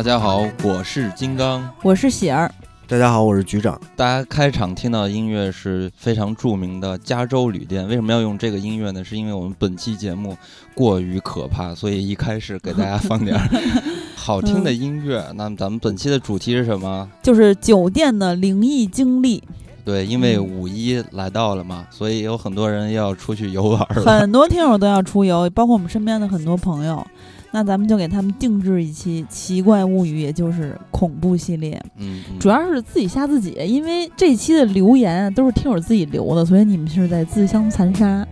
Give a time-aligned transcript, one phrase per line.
[0.00, 2.50] 大家好，我是金刚，我是喜儿。
[2.88, 3.78] 大家好，我是局长。
[3.94, 7.84] 大家开场听到的音乐是非常著名的《加州旅店》。
[7.86, 9.04] 为什么要用这个音乐呢？
[9.04, 10.34] 是因为我们本期节目
[10.74, 13.38] 过于可怕，所以一开始给大家放点
[14.16, 15.22] 好听的音乐。
[15.34, 17.06] 那么咱们本期的主题是什么？
[17.22, 19.44] 就是酒店的灵异经历。
[19.84, 24.02] 对，因为五一来到了嘛，所以有很多人要出去游玩了。
[24.02, 27.06] 很多听友都要出游，包括我们身边的很多朋友。
[27.52, 31.82] 那咱们就给他们定制一期《奇怪物语》，也就是恐怖系列。
[31.96, 38.26] 嗯，主要是自己吓自己，因为这期的留言都是听友自己留的，所以你们是在自相残杀。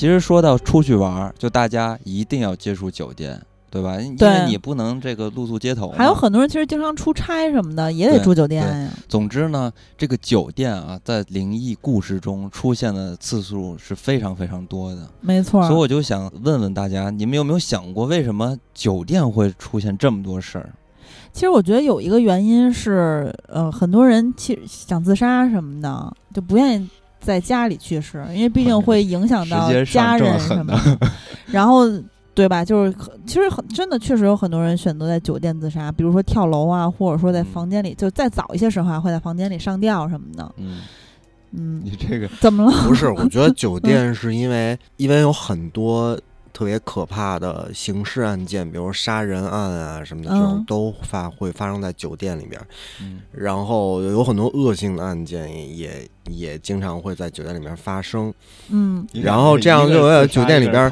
[0.00, 3.38] 其实说到出去玩，就大家一定要接触酒店，
[3.70, 4.00] 对吧？
[4.00, 5.90] 因为你不能这个露宿街头。
[5.90, 8.90] 还有很多人其实经常出差什么的，也得住酒店呀。
[9.10, 15.06] 总之呢，这个酒店啊，在灵异故事中出现的次数是非常非常多的。
[15.20, 15.62] 没错。
[15.64, 20.70] 所以我就想问问大家，你们有没有想过，为什么酒店会出现这么多事儿？
[21.30, 26.88] 其实我觉得有一个原因是，呃，很多人其实想自杀什么的，就不愿意。
[27.20, 30.98] 在家里去世，因为毕竟会影响到家人什么的，
[31.46, 31.84] 然后
[32.34, 32.64] 对吧？
[32.64, 32.94] 就是
[33.26, 40.54] 其实很真的，确实有很多人选择在酒店自杀，比如说跳楼啊，或者说在房间里，就再早一些时候啊会在房间里上吊什么的。
[40.56, 40.80] 嗯
[41.52, 42.70] 嗯，你这个怎么了？
[42.88, 46.18] 不是，我觉得 酒店是因为因为有很多
[46.52, 52.58] 特别可怕的刑事案件，比如杀人案啊什么的，这种都发会发生在酒店里边。
[53.02, 56.08] 嗯，然后有很多恶性的案件也。
[56.28, 58.32] 也经常会在酒店里面发生，
[58.68, 60.90] 嗯，然后这样就在酒店里边，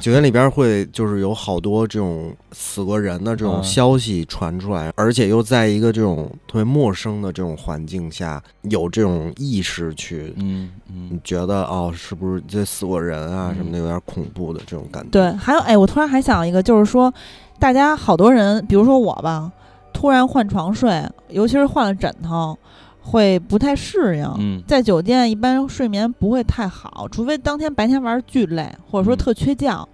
[0.00, 15.10] 酒店里边会就是有好多这种死过人的这种消息传出来，而且又在一个这种特别陌生的这种环境下，有这种意识去，嗯嗯，觉得哦，是不是这死过人啊什么的，有点恐怖的这种感觉。
[15.10, 17.12] 对，还有哎，我突然还想一个，就是说，
[17.58, 19.50] 大家好多人，比如说我吧，
[19.92, 22.58] 突然换床睡，尤其是换了枕头。
[23.06, 29.86] 会不太适应，在酒店一般睡眠不会太好，除非当天白天玩巨累，或者说特缺觉。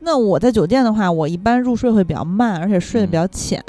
[0.00, 3.62] 那我在酒店的话，我一般入睡会比较慢，而且睡得比较浅。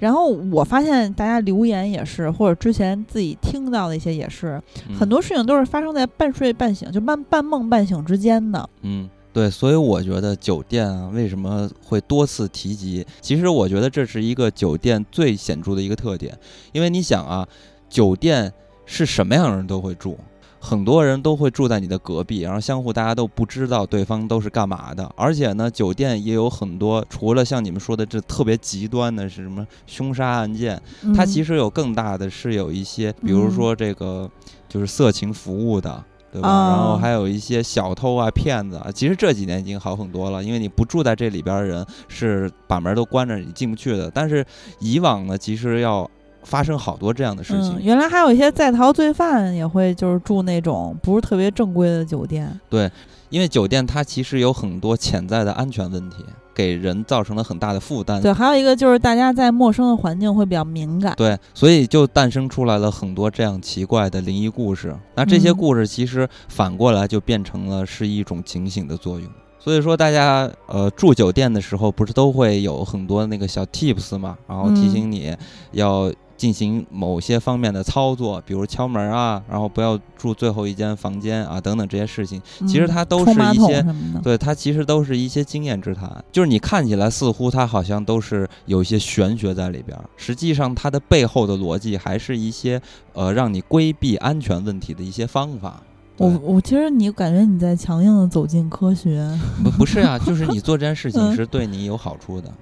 [0.00, 4.60] 然后我发现大家留言也是，或者之前自己听到的一些也是，
[4.98, 8.68] 很多事情都是发生在半睡半醒，就半半梦半醒之间的。
[8.82, 13.06] 嗯，对，所以我觉得酒店啊为什么会多次提及？
[13.20, 16.36] 其实我觉得这是一个酒店最显著的一个特点，
[16.72, 17.46] 因为你想啊。
[17.88, 18.52] 酒店
[18.84, 20.18] 是什么样的人都会住，
[20.60, 25.08] 很多人都会住在你的隔壁，然后相互大家都不知道对方都是干嘛的。
[25.16, 30.80] 而且呢，酒店也有很多，除了像你们说的这特别极端的是什么凶杀案件，
[31.14, 34.28] 它其实有更大的是有一些，比如说这个
[34.68, 36.48] 就是色情服务的，对吧？
[36.48, 38.90] 然后还有一些小偷啊、骗子啊。
[38.92, 44.10] 其实这几年已经好很多了，因为你不住在这里边的人是把门都关着，你进不去的。
[44.10, 44.44] 但是
[44.80, 46.10] 以往呢，其实要。
[46.46, 47.76] 发生好多这样的事情。
[47.82, 52.48] 原来还有一些在逃罪犯也会就是住那种不是特别正规的酒店。
[52.70, 52.88] 对，
[53.30, 58.22] 因为酒店它其实有很多潜在的安全问题，给人造成了很大的负担。
[58.22, 61.12] 对，还有一个就是大家在陌生的环境会比较敏感。
[61.16, 64.94] 对，所以就诞生出来了很多这样奇怪的灵异故事。
[65.16, 69.28] 那这些故事其实反过来就变成了是一种警醒的作用。
[69.58, 75.36] 所以说，大家呃住酒店的时候，不是都会有很多那个小 tips 嘛，然后提醒你
[75.72, 76.08] 要。
[76.36, 83.84] 进行某些方面的操作，比如敲门啊，然后不要住最后一间房间啊，等等这些事情，其实它都是一些，
[84.22, 86.24] 对它其实都是一些经验之谈。
[86.30, 92.80] 就是你看起来似乎它好像都是有一些玄学在里边，实际上它的背后的逻辑还是一些
[93.12, 95.82] 呃让你规避安全问题的一些方法。
[96.18, 99.26] 我我其实你感觉你在强硬的走进科学？
[99.62, 102.48] 不不是啊，就是你做这件事情是对你有好处的。
[102.48, 102.54] 嗯，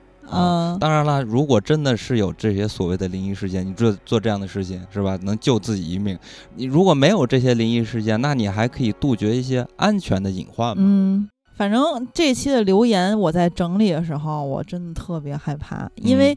[0.80, 6.18] 当然了，如果真的是有这些所谓的灵异事件，你做做这样的事情是吧，能救自己一命。
[6.56, 10.82] 你如果没有这些灵异事件，那你还可以杜绝一些安全的隐患嘛。
[10.84, 11.28] 嗯。
[11.56, 16.36] 反正这期的留言我在整理的时候，我真的特别害怕，因为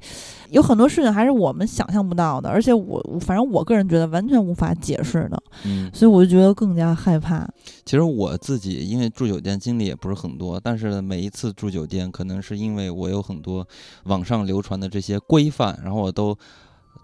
[0.50, 7.48] 有很多事情还是我们想象不到的，而且我反正我个人觉得完全无法解释的，嗯，所以我就觉得更加害怕。
[7.84, 13.68] 其实我自己因为住酒店经历也不是很多，但是每一次住酒店，可能是因为我有很多
[14.04, 16.38] 网上流传的这些规范，然后我都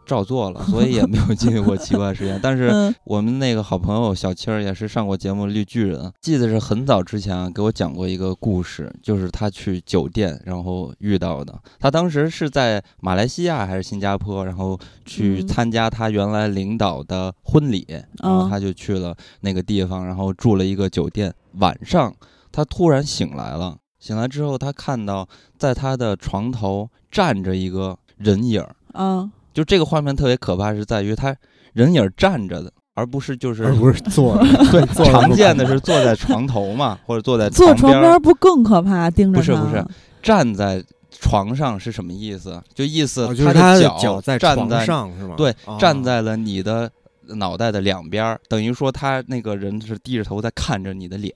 [0.06, 2.40] 照做了，所以也没有 经历过奇怪事件。
[2.42, 11.58] 但是我们那个好朋友小七儿也是上过节目《绿巨人》，记得是很早之前给我讲过一个故事，就是他去酒店然后遇到的。
[11.80, 17.86] 他当时是在马来西亚还是新加坡，然后去参加他原来领导的婚礼，
[18.22, 21.34] 然后他就去了那个地方，然后住了一个酒店。
[21.60, 22.14] 晚上
[22.52, 25.28] 他突然醒来了，醒来之后他看到
[25.58, 29.32] 在他的床头站着一个人影儿，嗯。
[29.54, 31.36] 就这个画面特别可怕，是在于他
[31.74, 34.38] 人影站着的，而不是就是而不是坐。
[34.72, 39.10] 对，常见的是坐在床头嘛， 或者坐在坐床边不更可怕？
[39.10, 39.86] 盯着不是不是，
[40.22, 42.62] 站在床上是什么意思？
[42.74, 45.36] 就意思他的脚在站在上是吗？
[45.38, 46.90] 对，站在了你的
[47.28, 51.34] 脑袋的两边，等于说他那个人是低着头在看着你的脸。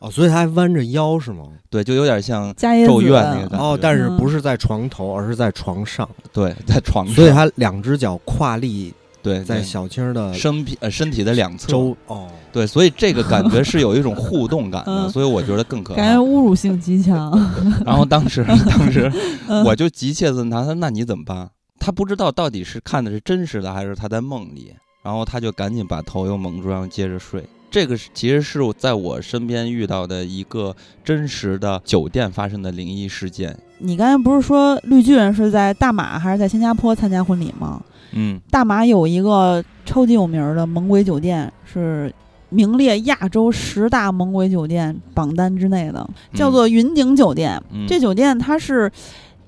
[0.00, 1.44] 哦，所以他还弯着腰是吗？
[1.68, 6.08] 对，就有点像咒怨那个感觉哦，但是不是在床头，而是在床上。
[6.32, 7.14] 对，在床上。
[7.14, 11.68] 所以他两只脚跨立，对，在小青的身体呃身体的两侧。
[11.68, 16.00] 周哦，对，所以这个感觉是有一种互动感的，所以我觉得更可怕。
[16.00, 17.30] 感觉侮辱性极强。
[17.84, 19.12] 然后当时当时
[19.66, 27.44] 我就急切问他，他说：“那你怎么办？”他不知道到底是看的是真实的还是他在梦里，然后他就赶紧把头又蒙住，然后接着睡。
[27.70, 30.74] 这个其实是在我身边遇到的一个
[31.04, 33.56] 真实的酒店发生的灵异事件。
[33.78, 37.80] 你刚才不是说绿巨人是在大马还是在新加坡参加婚礼吗？
[38.12, 42.12] 嗯，大马有一个超级有名的猛鬼酒店，是
[42.48, 47.62] 名列亚洲十大猛鬼酒店榜单之内的，叫做云顶酒店。
[47.86, 48.90] 这酒店它是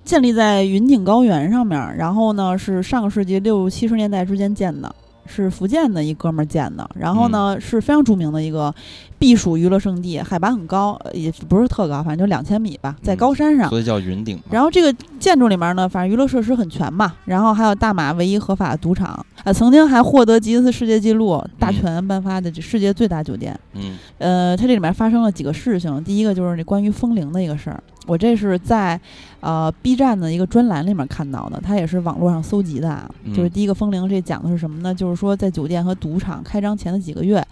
[0.04, 4.94] 建立在云顶高原上面，然后呢是上个世纪六七十年代之间建的。
[5.26, 8.74] 是福建的一哥们儿建的，然后呢是非常著名的一个
[9.18, 14.38] 避暑娱乐胜地，海拔很高，也不是特高，反正就两千米吧，在高山上，所以叫云顶。
[14.50, 23.58] 然后这个建筑里面呢，反正娱乐设施很全嘛，然后还有大马唯一合法的赌场，啊，曾经还获得吉尼斯世界纪录，大全颁发的世界最大酒店。
[23.74, 27.82] 嗯，呃，它这里面发生了几个事情，第一个就是那关于风铃的一个事儿。
[28.06, 29.00] 我这是在，
[29.40, 33.08] 呃，B 站的一个专栏里面看到的，它也是网络上搜集的啊。
[33.34, 34.94] 就是第一个风铃，这讲的是什么呢？
[34.94, 37.44] 就是说在酒店和赌场开张前的几个月，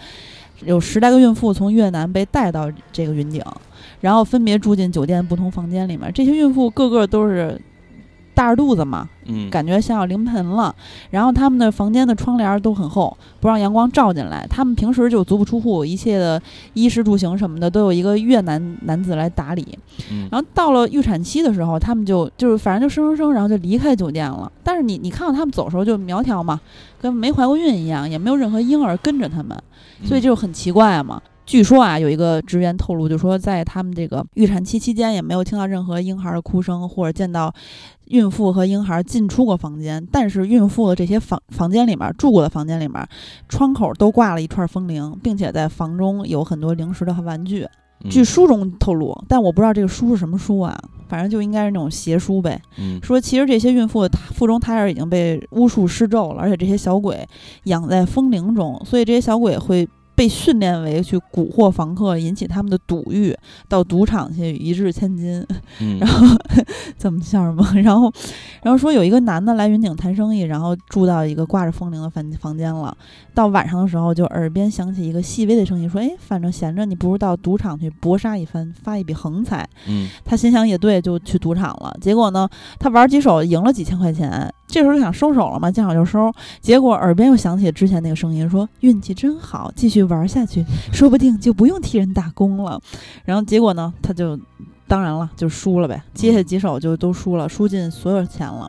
[0.65, 3.43] 有十来个孕妇从越南被带到这个云顶，
[4.01, 6.13] 然后分别住进酒店不同房间里面。
[6.13, 7.61] 这些孕妇个个都是。
[8.41, 10.75] 大着肚子嘛，嗯，感觉像要临盆了。
[11.11, 14.47] 然后他们的房间的窗帘都很厚，不让阳光照进来。
[14.49, 16.41] 他们平时就足不出户，一切的
[16.73, 19.79] 衣食住行什么的都有一个越南男子来打理。
[20.31, 24.51] 然后到了预产期的时候，他们就就是反正就生生生，然后就离开酒店了。
[24.65, 26.59] 但是你你看到他们走的时候就苗条嘛，
[26.99, 29.55] 跟没怀过孕一样，也没有任何婴儿跟着他们，
[30.03, 31.21] 所以就很奇怪嘛。
[31.51, 37.53] 据说啊，有一个职员透露，就说在他们这个预产期期间，也没有听到任何婴孩的哭声，或者见到
[38.07, 40.07] 孕妇和婴孩进出过房间。
[40.13, 43.05] 但是孕妇的这些房房间里面住过的房间里面，
[43.49, 47.67] 窗口都挂了一串风铃，并且在房中有很多零食的玩具。
[48.09, 52.63] 据书中透露，但我不知道这个书是什么书啊，反正就应该是那种邪书呗。
[53.03, 57.27] 说其实这些孕妇腹中胎儿已经被巫术施咒了，而且这些小鬼
[57.65, 59.89] 养在风铃中，所以这些小鬼会。
[60.15, 63.37] 被训练为去蛊惑房客，引起他们的赌欲，
[63.69, 65.45] 到赌场去一掷千金。
[65.99, 66.27] 然后
[66.99, 67.67] 怎么笑什么？
[67.83, 68.13] 然后，
[68.63, 72.95] 然后说有一个男的来云顶谈生意，然后住到一个挂着风铃的房房间了。
[73.35, 81.97] 到晚上的时候，就耳边响起一个细微的声音，说：“哎，反正闲着，你不如到赌场去搏杀一番，发一笔横财。”嗯，他心想也对，就去赌场了。
[82.01, 82.49] 结果呢，
[82.79, 84.53] 他玩几手赢了几千块钱。
[84.71, 86.33] 这时候就想收手了嘛，见好就收。
[86.61, 92.81] 结果耳边又响起之前那个声音，说：“运气真好，继续玩下去，说不定就不用替人打工了。”
[93.25, 94.39] 然后结果呢，他就
[94.87, 96.03] 当然了，就输了呗。
[96.15, 98.69] 接下几手就都输了，输尽所有钱了。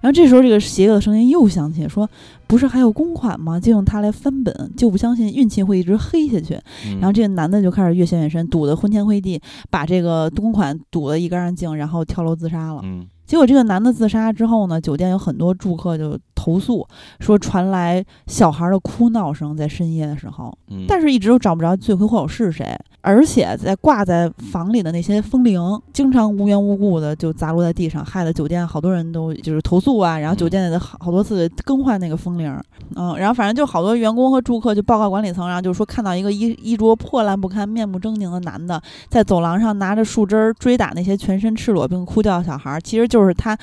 [0.00, 2.08] 然后这时候这个邪恶的声音又响起，说
[2.46, 3.58] ：“不是还有公款吗？
[3.58, 6.58] 就用它来翻本，就不相信运气会一直黑下去。”
[7.00, 9.40] 然后这个男的就开始越陷越深，赌得昏天黑地，
[9.70, 12.82] 把这个公款赌得一干二净，然后跳楼自杀了。
[13.28, 16.86] 结果这个男的自杀之后呢，酒店有很多住客就投诉
[17.18, 25.60] 说传来小孩的哭闹声，在深夜的时候，但是一直都找不着罪魁祸首是谁，而且在挂在房里的那些风铃，
[25.92, 32.56] 经常无缘无故的就砸落在地上，害得酒店好多人都就是投诉啊，然后酒店的好好多次更换那个风铃，
[32.94, 43.08] 嗯，然后反正就好多员工和住客就报告管理层，然后就说看到一个衣衣着破烂不堪、面目狰狞的男的在走廊上拿着树枝追打那些全身赤裸并哭叫的小孩，其实。
[43.08, 43.56] 就是他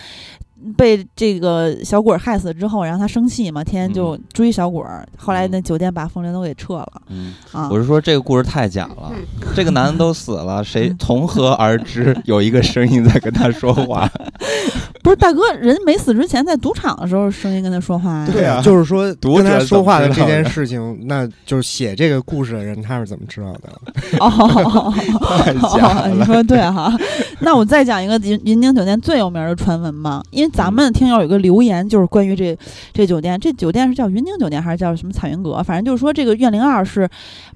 [0.78, 4.84] 被这个小鬼害死之后，然后他生气嘛，天天就追小鬼。
[5.18, 7.02] 后来那酒店把风铃都给撤了。
[7.10, 9.12] 嗯啊，我是说这个故事太假了。
[9.56, 14.10] 这个男的都死了，谁从何而知 有一个声音在跟他说话？
[15.04, 18.28] 不是大哥，人没死之前在赌场的时候声音跟他说话呀。
[18.32, 23.70] 对啊，就是说 跟他说话的这件事情，那就是写这个故事的人他是怎么知道的？
[24.20, 24.94] 哦，
[26.12, 26.92] 你说对哈。
[27.42, 32.58] 那我再讲一个云云顶酒店最有名的传闻吧，因为咱们听友有个留言，就是关于这
[32.94, 35.62] 这酒店，这酒店是叫云顶酒店还是叫什么彩云阁？
[35.64, 37.10] 反正就是说这个怨灵二是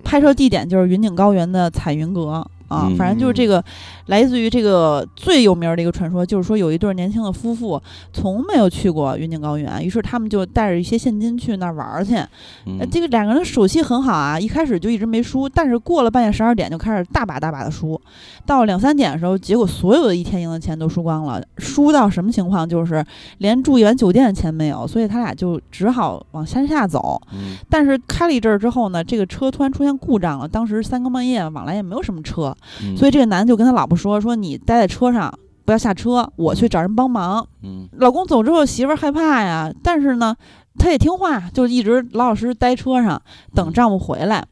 [0.04, 2.46] 拍摄地点就是云顶高原的彩云阁。
[2.70, 3.64] 啊，反正就是这个，
[4.10, 7.80] 来自于这个最有名的一个传说，就是说有一对年轻的夫妇
[8.12, 12.16] 从没有去过云顶高原，于是他们就带着一些现金去那儿玩去。
[12.16, 18.02] 呃，这个两个人手气很好啊，一开始就一直没输，但是过了半夜十二点就开始大把大把的输，
[18.48, 22.68] 到两三点的时候，结果所有的一天赢的钱都输光了，输到什么情况？
[22.68, 23.06] 就是
[23.38, 27.22] 连住一晚酒店的钱没有，所以他俩就只好往山下走。
[27.70, 32.56] 但是开了一阵儿之后呢，这个车突然出现故障了，当时三更半夜，往来也没有什么车。
[32.98, 35.32] 所以这个男的就跟他老婆说：“说你待在车上，
[35.66, 40.36] 不要下车，我去找人帮忙。”嗯，老公走之后，媳妇儿害怕呀，但是呢，
[40.78, 43.22] 她也听话，就一直老老实实待车上
[43.54, 44.44] 等丈夫回来。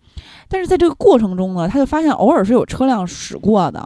[0.50, 3.84] 但是在这个过程中呢，她就发现偶尔是有车辆驶过的。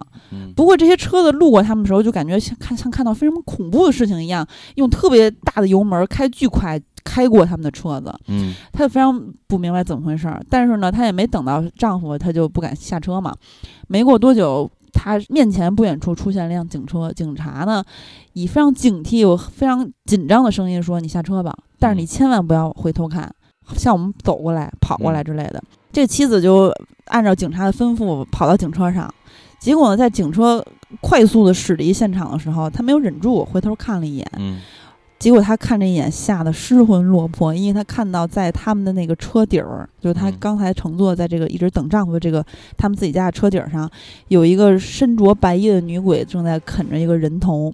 [0.55, 6.81] 不过这些车子路过他们的时候，就感觉像看像看到非常恐怖的事情一样，用特别大的油门开巨快。
[7.03, 13.33] 开过他们的车子，嗯，她就非常不明白怎么回事儿，但是呢，她也没等到丈夫，她就不敢下车嘛。
[13.87, 17.83] 没过多久，她面前不远处出现了辆警车，警察呢
[18.33, 23.33] 以非常警惕、又非常紧张的声音说：“你下车吧，但是你千万不要回头看，
[23.75, 26.73] 向我们走过来、跑过来之类的。”这妻子就
[27.05, 29.13] 按照警察的吩咐跑到警车上，
[29.59, 30.65] 结果呢，在警车
[31.01, 34.59] 快速的驶离现场的时候，他没有忍住回头看了一眼，嗯。
[35.21, 42.43] 结果他看这一眼，吓得失魂落魄，因为他看到在他们的那个车底儿，就是他刚才乘坐在这个一直等丈夫的这个
[42.75, 43.87] 他们自己家的车顶上，
[44.29, 47.71] 有一个身着白衣的女鬼正在啃着一个人头。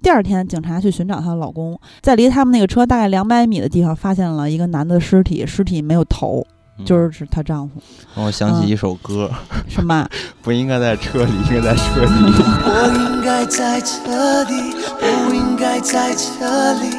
[0.00, 6.46] 第二天，警察去寻找她的老公，在离他们那个车大概两百米的地方，发现了一个男的尸体，尸体没有头。
[6.84, 7.80] 就是是她丈夫，
[8.14, 9.28] 让我想起一首歌，
[9.68, 10.08] 什么？
[10.40, 12.08] 不应该在车里，应该在车里。
[12.62, 12.70] 不
[13.00, 14.70] 应该在车里，
[15.00, 16.96] 不应该在这里。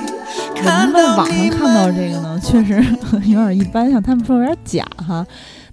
[0.55, 2.75] 我们在网上看到这个呢，确实
[3.29, 5.25] 有点一般，像他们说有点假哈。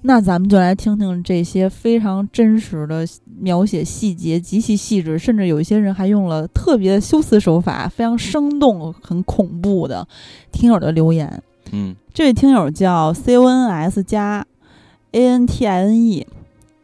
[0.02, 3.04] 那咱们就来听听这些非常真实的
[3.40, 10.06] 描写细节，极其细致，甚至有一些人还用了特别的修辞手法，非常生动、很恐怖的
[10.52, 11.42] 听友的留言。
[11.72, 14.46] 嗯，这位听友叫 C O N S 加
[15.10, 16.24] A N T I N E，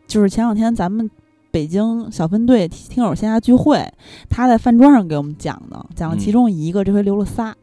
[0.09, 1.09] 就是前两天咱们
[1.52, 3.87] 北京小分队听友线下聚会，
[4.30, 7.54] 他在饭桌上给我们讲的，讲了其中一个，这回留了仨。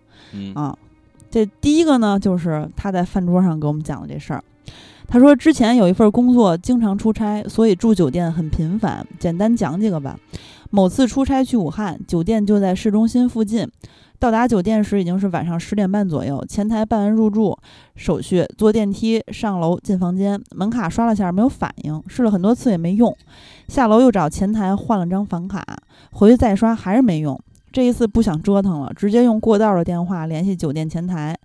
[0.54, 0.78] 啊，
[1.32, 4.44] 这第一个呢，就是他在饭桌上给我们讲的这事儿。
[5.08, 9.06] 他说之前有一份工作，经常出差，所以住酒店很频繁。
[9.18, 10.16] 简单讲几个吧。
[10.70, 13.68] 某次出差去武汉，酒店就在市中心附近。
[14.20, 17.58] 到达酒店时已经是晚上十点半左右，前台办完入住
[17.96, 23.16] 手续，坐电梯上楼进房间，门卡刷了下没有反应，试了很多次也没用，
[23.70, 25.66] 下楼又找前台换了张房卡，
[26.12, 27.40] 回去再刷还是没用。
[27.72, 31.38] 这一次不想折腾了，直接用过道的电话联系酒店前台，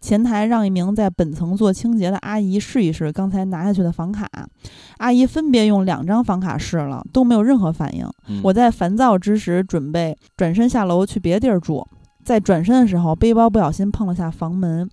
[0.00, 4.28] 前台让一名在本层做清洁的阿姨试一试刚才拿下去的房卡，
[4.98, 8.06] 阿姨分别用两张房卡试了，都没有任何反应。
[8.42, 11.86] 我在烦躁之时，准备转身下楼去别地儿住。
[12.28, 14.86] 在转身的时候，背包不小心碰了下房门，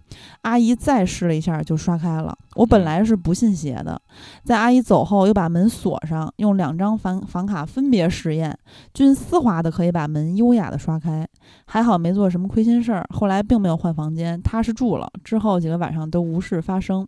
[0.43, 2.33] 阿姨再试了一下就刷开了。
[2.55, 4.01] 我本来是不信邪的，
[4.45, 8.57] 在阿姨走后又把门锁上，用两张房房卡分别实验，
[8.93, 11.27] 均丝滑的可以把门优雅的刷开。
[11.65, 15.11] 还好没做什么亏心事儿，后来并没有换房间，踏实住了。
[15.21, 17.05] 之后几个晚上都无事发生。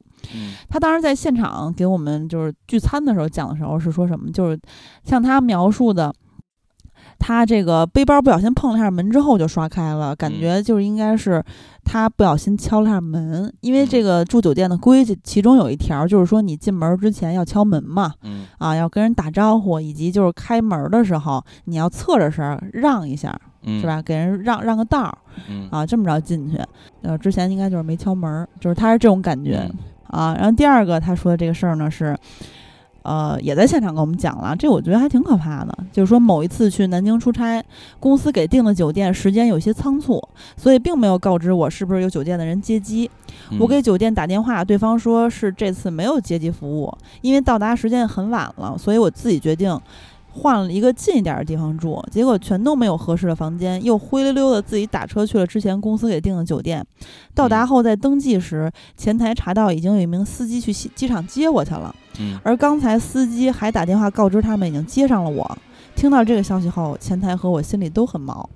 [0.67, 4.60] 他当时在现场给我们就是聚餐的时候讲的时候是说什么，就是
[5.05, 6.13] 像他描述的。
[7.20, 11.44] 他这个背包不小心碰了下门之后就刷开了，感觉就是应该是
[11.84, 18.14] 他不小心敲了下门，因为这个住酒店的规矩，其中有一条就是说你进门之前要敲门嘛，
[18.58, 24.02] 啊，要跟人打招呼，以及就是开门的时候你要侧着身让一下，是吧？
[24.02, 25.18] 给人让让个道儿，
[25.72, 26.60] 啊，这么着进去。
[27.02, 29.70] 呃，之前应该就是没敲门，就是他是这种感觉
[30.08, 30.36] 啊。
[30.36, 32.16] 然后第二个他说的这个事儿呢是。
[33.08, 35.74] 呃，也在现场跟我们讲了，这我觉得还挺可怕的。
[35.94, 37.64] 就是说，某一次去南京出差，
[38.02, 40.22] 公司给订的酒店时间有些仓促，
[40.58, 43.10] 所以并没有告知我是不是有酒店的人接机。
[43.58, 49.80] 我给酒店打电话，对方说是这次没有接机服务，因为到达时间很晚了，所以我自己决定。
[50.30, 56.86] 换了一个近一点的地方住，结果全都没有合适的房间，又灰溜溜的自己打车去了之前公司给订的酒店。
[57.34, 61.96] 到达后在登记时，前台查到已经有一名司机去机场接我去了。
[62.44, 65.58] 而刚才司机还打电话告知他们已经接上了我。
[65.96, 68.50] 听到这个消息后，前台和我心里都很毛。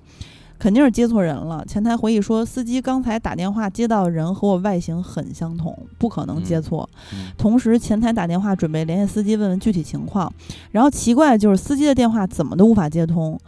[0.60, 1.66] 肯定是接错人了。
[1.68, 6.88] 前台回忆说，司机刚才打电话接到人和我外形很相同，不可能接错。
[7.36, 10.32] 同时，前台打电话准备联系司机问问具体情况，
[10.70, 13.40] 然后奇怪就是司机的电话怎么都无法接通，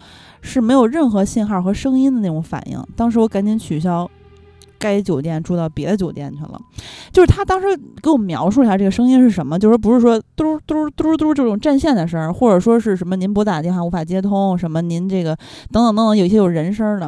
[0.41, 2.83] 是没有任何信号和声音的那种反应。
[2.95, 4.09] 当时我赶紧取消。
[4.79, 6.59] 该酒店住到别的酒店去了，
[7.13, 7.67] 就是他当时
[8.01, 15.35] 给我描述一下这个声音是什么，就是不是说嘟嘟嘟嘟这种占线的声，或者说是什么您拨打电话无法接通，什么您这个
[15.71, 17.07] 等等等等，有一些有人声的，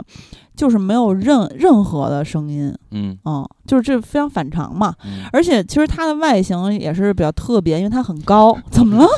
[0.56, 4.94] 就是没有任任何的声音，嗯嗯，就是这非常反常嘛。
[5.34, 9.10] 而且其实它的外形也是比较特别，因为它很高，怎么了？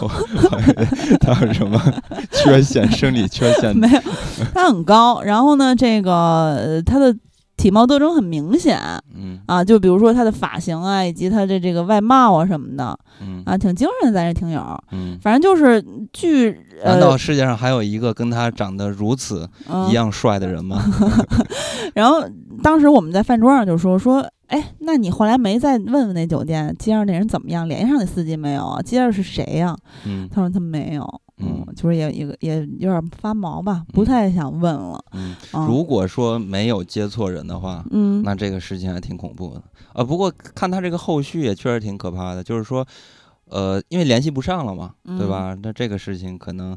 [1.19, 1.77] 它有什么
[2.31, 2.89] 缺陷？
[2.89, 3.75] 生理缺陷？
[3.77, 3.99] 没有，
[4.53, 5.21] 它很高。
[5.21, 7.13] 然后呢，这个它的。
[7.57, 8.79] 体貌特征很明显，
[9.15, 14.61] 嗯啊，就比如说他的发型啊，以及他的这个外貌啊什么的，嗯啊，挺精神的，咱这听友，
[14.91, 15.83] 嗯，反正就是
[16.13, 19.49] 据，难道世界上还有一个跟他长得如此
[19.89, 20.79] 一样帅的人吗？
[21.95, 22.23] 然后
[22.61, 28.81] 当时我们在饭桌上就说说，哎，那你后来没再问问那酒店接上那人怎么样，联系上那司机没有啊？
[28.83, 29.75] 接着是谁呀？
[30.05, 31.21] 嗯，他说他没有。
[31.39, 34.99] 嗯，就是也也也有点发毛吧，不太想问了。
[35.11, 35.35] 嗯，
[35.67, 39.61] 如果说没有接错人的话，嗯，那这个事情还挺恐怖的。
[39.93, 42.85] 呃，不过看他这个后续也确实挺可怕的，就是说，
[43.49, 45.55] 呃，因为联系不上了嘛，对吧？
[45.61, 46.75] 那这个事情可能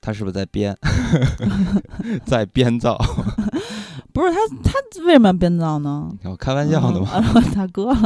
[0.00, 0.76] 他是不是在编，
[2.26, 2.98] 在编造？
[4.12, 6.10] 不是他，他为什么要编造呢？
[6.24, 7.08] 我开玩笑的嘛，
[7.54, 7.96] 大哥。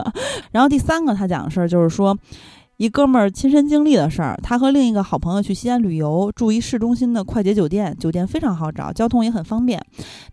[0.53, 2.17] 然后第三个他讲的事儿就是说。
[2.85, 9.83] 一哥们儿亲身经历的事儿，他和另一个好朋友去西安旅游，住一市中心的快捷酒店，酒店非常好找，交通也很方便。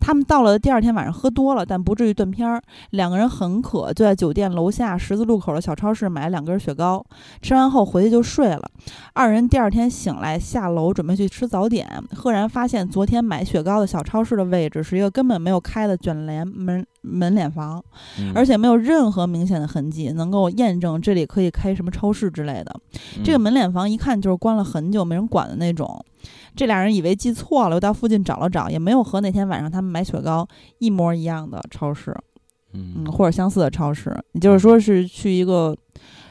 [0.02, 2.62] 他们到了第二天晚上喝多了，但不至于断片儿。
[2.90, 7.02] 两个人很渴，就在酒店楼下十字路口的小超市买了两根雪糕，
[7.42, 8.70] 吃完后回去就睡了。
[9.14, 16.86] 二人第二天醒来下楼准备去吃早点，赫然发现昨天买雪糕的小超市的位置是一个根本没有开的卷帘门。
[17.04, 17.84] 门脸房，
[18.36, 22.80] 而且没有任何明显的痕迹，能够验证这里可以开什么超市之类的。
[23.24, 26.04] 这个门脸房一看就是关了很久没人管的那种。
[26.56, 30.48] 这俩人以为记错了，又到附近找了找，也没有和那天晚上他们买雪糕
[30.80, 32.16] 一模一样的超市，
[32.74, 34.16] 嗯，或者相似的超市。
[34.34, 35.76] 也就是说是去一个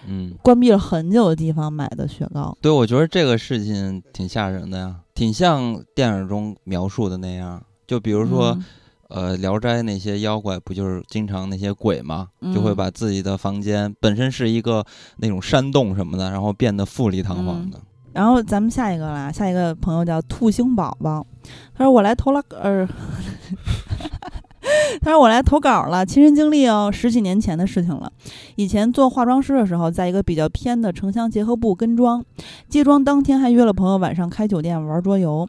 [0.06, 2.56] 嗯关闭了很久的地方买的雪糕。
[2.60, 7.62] 对，我觉得这个事情挺吓人的呀，挺像电影中描述的那样。
[7.86, 8.58] 就比如说。
[9.10, 14.84] 呃，《聊斋》那些妖怪不就是经常那些鬼嘛，就会把自己的房间本身是一个
[15.18, 17.78] 那种山洞什么的，然后变得富丽堂皇的。
[18.12, 21.24] 然后咱们下一个啦，下一个朋友叫兔星宝宝，
[21.76, 22.84] 他说我来投了，呃，
[25.00, 28.12] 他说我来投稿了，亲身经历哦，十几年前的事情了。
[28.56, 32.24] 以前做化妆师的时候，在一个比较偏的城乡结合部跟妆，
[32.68, 35.48] 接妆当天还约了朋友晚上开酒店玩桌游。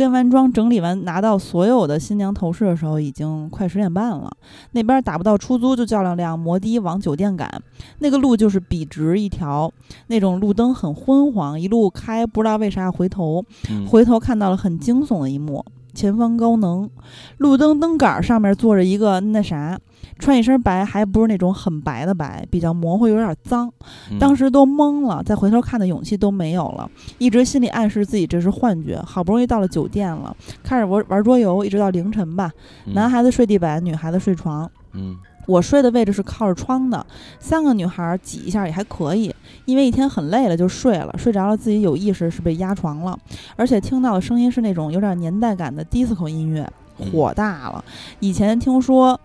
[0.00, 4.34] 跟完妆，整理完，拿到所有的新娘头饰的时候，已经快十点半了。
[4.72, 7.62] 那边打不到出租，就叫了辆摩的往酒店赶。
[7.98, 9.70] 那个路就是笔直一条，
[10.06, 13.44] 那种路灯很昏黄，一路开，不知道为啥要回头。
[13.86, 16.88] 回头看到了很惊悚的一幕：前方高能，
[17.36, 19.78] 路灯灯杆上面坐着一个那啥。
[20.20, 23.72] 穿一身白，还不是那种很白的白，比较模糊，有点脏。
[24.18, 29.00] 当时都懵了，再回头看的勇气都没有了，一直心里暗示自己这是幻觉。
[29.04, 32.52] 好不容易到了酒店了，开始玩玩桌游，一直到凌晨吧。
[32.94, 34.70] 男孩子睡地板，女孩子睡床。
[34.92, 37.04] 嗯，我睡的位置是靠着窗的。
[37.38, 41.14] 三个女孩挤一下也还可以，因为一天很累了就睡了。
[41.16, 43.18] 睡着了，自己有意识是被压床了，
[43.56, 47.84] 而且听到的声音是那种有点年代感的 disco 音乐，火大了。
[48.20, 49.18] 以前听说。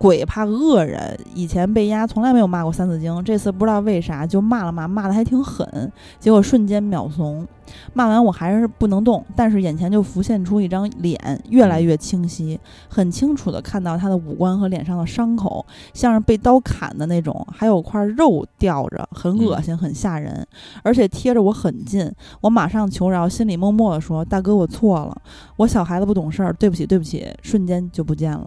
[0.00, 7.46] 鬼怕恶人，以前被压从来没有骂过三字经，这次不知道为啥就骂了骂，骂的还挺狠，结果瞬间秒怂。
[7.92, 11.18] 骂完我还是不能动，但是眼前就浮现出一张脸，
[11.50, 20.46] 越来越清晰，很清楚的看到他的五官和脸上的伤口，像是被刀砍的那种，还有块肉吊着，很恶心，很吓人，
[20.82, 22.10] 而且贴着我很近。
[22.40, 25.22] 我马上求饶，心里默默的说：“大哥，我错了，
[25.56, 28.46] 我小孩子不懂事儿，对不起，对不起。”瞬间就不见了，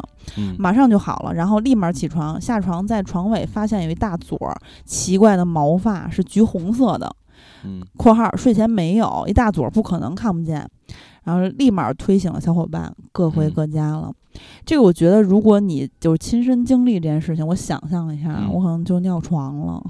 [0.57, 4.37] 马上就好了，然后立马起床，下床在床尾发现有一大撮
[4.85, 7.13] 奇怪的毛发，是橘红色的。
[7.65, 10.67] 嗯，括号睡前没有一大撮，不可能看不见，
[11.23, 14.11] 然后立马推醒了小伙伴，各回各家了。
[14.65, 19.83] 这个我觉得，如果你就是亲身经历这件事情，我想象一下，我可能就尿床了，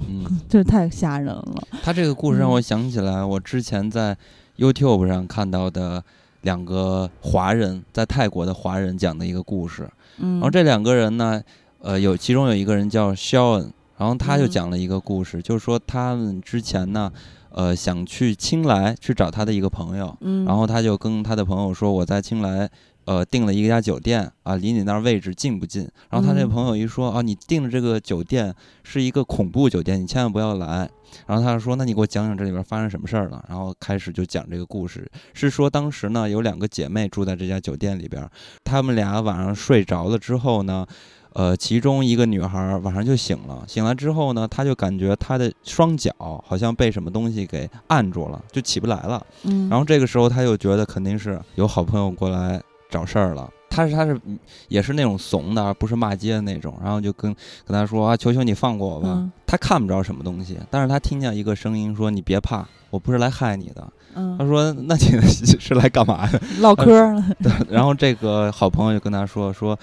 [0.48, 1.62] 这 太吓人了。
[1.82, 4.14] 他这个故事让我想起来，我之前在
[4.58, 6.04] YouTube 上看到的
[6.42, 9.88] 两个华人在泰国的华人讲的一个故事。
[10.18, 11.42] 嗯，然后这两个人呢，
[11.80, 17.10] 呃，有其中有一个人叫肖恩，然后他就讲了一个故事，就是说他们之前呢。
[17.54, 22.68] 呃，想去青莱去找他的一个朋友，嗯然后他就跟他的朋友说：“我在青莱
[23.04, 25.88] 呃订了一家酒店啊，离你那儿位置近不近？
[26.10, 30.90] 然后他那朋友一说啊，你订的这个酒店是一个恐怖酒店，你千万不要来。
[31.28, 33.44] 然后他就说，那你给我讲讲这里边发生什么事儿了？
[33.48, 38.28] 然后开始就讲这个故事，是说当时呢有两个姐妹住在这家酒店里边，
[38.64, 40.84] 她们俩晚上睡着了之后呢。
[41.34, 46.12] 呃，其中一个女孩晚上就醒了，醒来之后呢，她就感觉她的双脚
[46.46, 49.20] 好像被什么东西给按住了，就起不来了。
[49.42, 53.50] 嗯，然后这个时候她就觉得肯定是有好朋友过来找事儿了。
[53.68, 54.16] 她是她是
[54.68, 56.78] 也是那种怂的，而不是骂街的那种。
[56.80, 57.34] 然后就跟
[57.66, 59.28] 跟她说啊，求求你放过我吧。
[59.44, 65.02] 她看不着什么东西，但是她听见一个声音说：“你别怕，我不是来害你的。”嗯，她说：“那你
[65.58, 66.84] 是来干嘛的？”唠嗑。
[67.42, 69.76] 对，然后这个好朋友就跟她说说。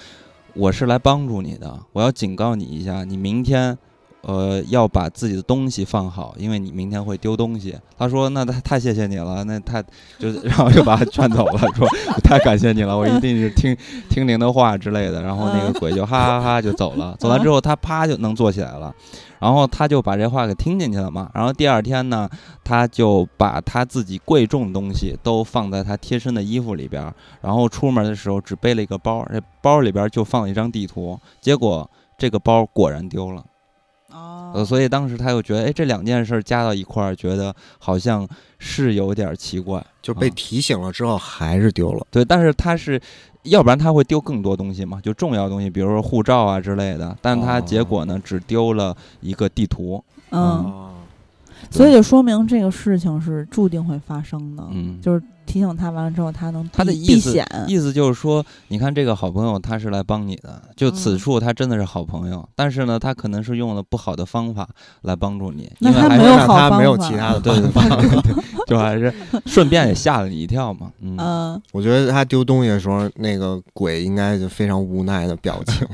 [0.53, 3.77] 我是来帮助你的，我要警告你一下，你明天，
[4.21, 7.75] 呃，要把自己的东西放好，因为你明天会丢东西。
[7.97, 9.81] 他说：“那太太谢谢你了，那太
[10.19, 11.87] 就然后就把他劝走了，说
[12.23, 13.75] 太感谢你了，我一定是听
[14.09, 18.93] 听您的话之类的。”然后那个鬼就哈哈哈就走了，走完之后他啪就能坐起来了。
[19.39, 21.27] 然后他就把这话给听进去了嘛。
[21.33, 22.29] 然后第二天呢，
[22.63, 27.11] 他就把他自己贵重的东西都放在他贴身的衣服里边。
[27.41, 31.19] 然后出门的时候只背了一个包，这包里边就放了一张地图。
[31.39, 33.43] 结果这个包果然丢了。
[34.11, 34.65] 哦。
[34.65, 38.27] 所以当时他又觉得，哎，这两件事加到一块儿，觉得好像
[38.59, 39.85] 是有点奇怪。
[40.01, 42.05] 就被提醒了之后还是丢了。
[42.09, 43.01] 对，但是他是。
[43.45, 45.01] 要不然他会丢更多东西嘛？
[45.01, 47.17] 就重要东西，比如说护照啊之类的。
[47.23, 50.03] 但他结果呢，只丢了一个地图。
[50.29, 50.91] 嗯，
[51.71, 54.63] 所以就说明这个事情是注定会发生的。
[54.69, 55.23] 嗯，就是。
[55.51, 57.37] 提醒他完了之后，他能他的意思
[57.67, 62.47] 意思就是说，你看这个好朋友他是来帮你的，就此处他真的是好朋友。
[62.55, 64.65] 但是呢，他可能是用了不好的方法
[65.01, 67.69] 来帮助你，因为还是他没有其他的对对，
[68.65, 69.13] 就还是
[69.45, 70.89] 顺便也吓了你一跳嘛。
[71.01, 75.85] 嗯，我觉得他丢东西的时候，那个鬼应该就非常无奈的表情，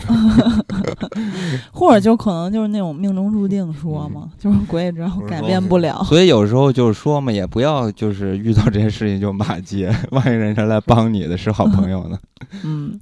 [1.72, 6.04] 或者就可能就是那种命中注定说嘛，就是鬼也知道改变不了。
[6.04, 9.47] 所以有时候就是说嘛，也不要就是遇到这些事情就骂。
[9.60, 12.20] 街，万一人家来帮你的是好朋友呢？
[12.64, 13.00] 嗯，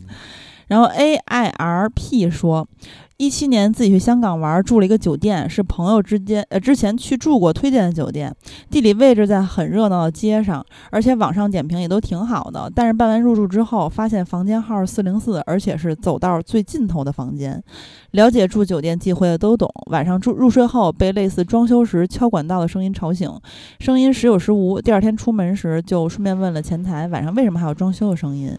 [0.67, 2.67] 然后 A I R P 说。
[3.17, 8.35] 一七年自己去香港玩，住了一个酒店，是朋友之间呃之前去住过推荐的酒店，
[8.69, 12.69] 地理位置在很热闹的街上，而且网上点评也都挺好的。
[12.75, 17.63] 但是办完入住之后，发现房间号是四零四，而且是走道最尽头的房间。
[18.11, 23.31] 了解住酒店忌讳的都懂，晚上住入睡后被类似装修时敲管道的声音吵醒，
[23.79, 24.81] 声音时有时无。
[24.81, 28.51] 第二天出门时就顺便问了前台晚上为什么还有装修的声音，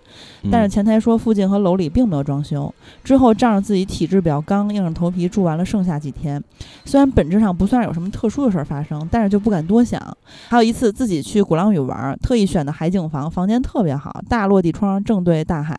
[0.50, 2.74] 但是前台说附近和楼里并没有装修。
[3.04, 4.42] 之后仗着自己体质比较。
[4.46, 6.42] 刚硬着头皮住完了剩下几天，
[6.84, 10.00] 虽然本质上不算有什么特殊的事儿发生，但是就不敢多想。
[10.48, 15.76] 还有一次自己去鼓浪屿玩，特意选的海景房，房间特别好，大落地窗正对大海，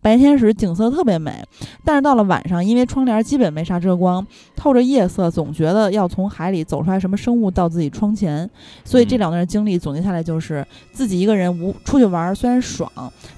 [0.00, 1.44] 白天时景色特别美。
[1.84, 4.26] 但是到了晚上，因为窗帘基本没啥遮光，
[4.56, 8.48] 透着夜色，总觉得要从海里走出来什么生物到自己窗前。
[8.82, 12.90] 所以这两段经历总结下来就是，自己一个人无出去玩虽然爽，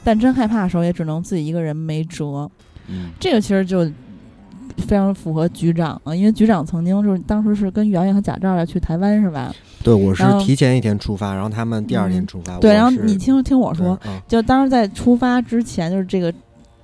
[0.05, 2.49] 但真害怕的时候也只能自己一个人没辙。
[2.87, 3.91] 嗯，这个其实就。
[4.79, 9.55] 非常符合局长啊，因为局长曾经就是当时是跟圆圆和贾兆要去台湾是吧？
[9.85, 12.59] 对，我是提前一天出发，然后他们第二天出发。
[12.59, 16.33] 对，然后你听听我说，就当时在出发之前，就是这个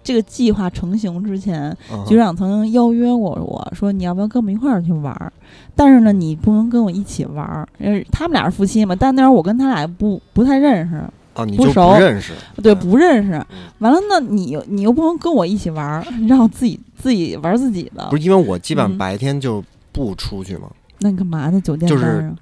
[0.02, 1.76] 这个计划成型之前，
[2.06, 5.32] 局长曾经邀约过我说，你要不要跟我们一块儿去玩儿？
[5.74, 8.94] 但是呢，你不能跟我一起玩儿，因为他们俩是夫妻嘛。
[8.94, 11.02] 但那会儿我跟他俩不不太认识。
[11.34, 13.32] 啊，你不熟，不认识，对，不认识。
[13.78, 18.06] 完了，那你你又不能跟我一起玩儿，让我自己自己玩自己的。
[18.08, 20.68] 不是因为我基本上白天就不出去嘛。
[21.00, 22.32] 那你干嘛呢酒店就是，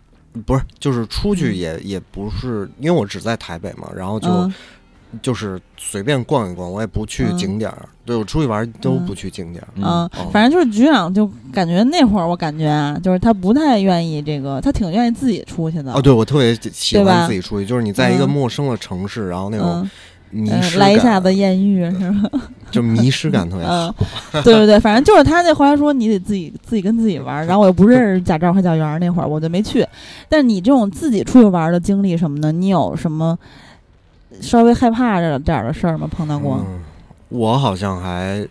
[0.46, 4.28] 不是，就是出去也也不是，因为我只在台北嘛，然后就。
[5.20, 7.88] 就是随便逛一逛，我也不去景点儿。
[8.04, 9.68] 对我出去玩都不去景点儿。
[9.76, 15.92] 嗯，反正就是局长就感觉那会儿，我感觉啊，就是他不太愿意这个，他挺愿意自己出去的。
[15.92, 19.88] 哦，对，我特别喜欢自己出去，就是你在一个陌生的城市，然后那种
[20.30, 22.40] 迷失来一下子艳遇是吧？
[22.72, 23.94] 就迷失感特别好。
[24.42, 29.86] 对对对，反正就是他那后来说你得自己自己跟自己玩，然后我又不认识贾兆和贾元那会儿，我就没去。
[30.28, 33.38] 但是你这种自己出去玩的经历什么的，你有什么？
[34.40, 36.08] 稍微害怕这点儿的事儿吗？
[36.10, 36.64] 碰到过？
[37.28, 38.46] 我好像还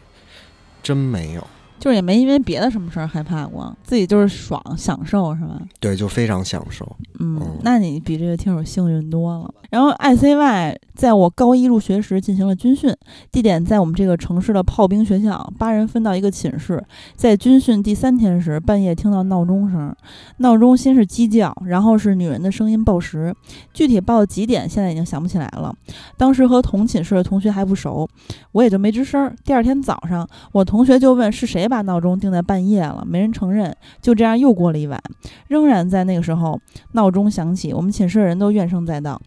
[0.81, 1.47] 真没有。
[1.81, 5.59] 就是也没因为别的什么事儿害怕过，自己就是爽享受是吧？
[5.79, 6.87] 对，就非常享受。
[7.19, 9.51] 嗯，那你比这个听友幸运多了。
[9.71, 12.95] 然后 ICY 在我高一入学时进行了军训，
[13.31, 16.83] 地点在我们这个城市的炮兵学校，八人分到一个寝室。
[17.15, 19.95] 在军训第三天时，半夜听到闹钟声，
[20.37, 23.33] 闹钟先是鸡叫，然后是女人的声音报时，
[23.73, 25.73] 具体报几点现在已经想不起来了。
[26.15, 28.07] 当时和同寝室的同学还不熟，
[28.51, 29.33] 我也就没吱声。
[29.43, 31.67] 第二天早上，我同学就问是谁。
[31.71, 33.75] 把闹钟定在半夜了，没人承认。
[34.01, 35.01] 就这样又过了一晚，
[35.47, 36.59] 仍然在那个时候，
[36.91, 39.19] 闹钟响起，我们寝室的人都怨声载道。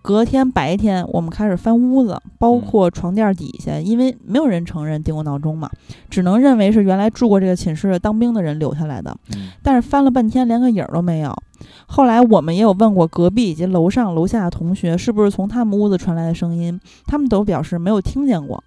[0.00, 5.70] 隔天白天，我们开始翻屋子，包括床垫底下，因为没有人承认定过闹钟嘛，
[6.10, 9.16] 只能认为是原来住过这个寝室的当兵的人留下来的。
[9.62, 11.32] 但是翻了半天，连个影儿都没有。
[11.86, 18.64] 后来我们也有问过隔壁以及楼上楼下的同学，是不是从他们屋子传来的声音，他们都表示没有听见过。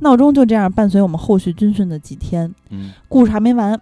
[0.00, 2.54] 闹钟就这样伴随我们后续军训的几天。
[2.70, 3.80] 嗯，故事还没完。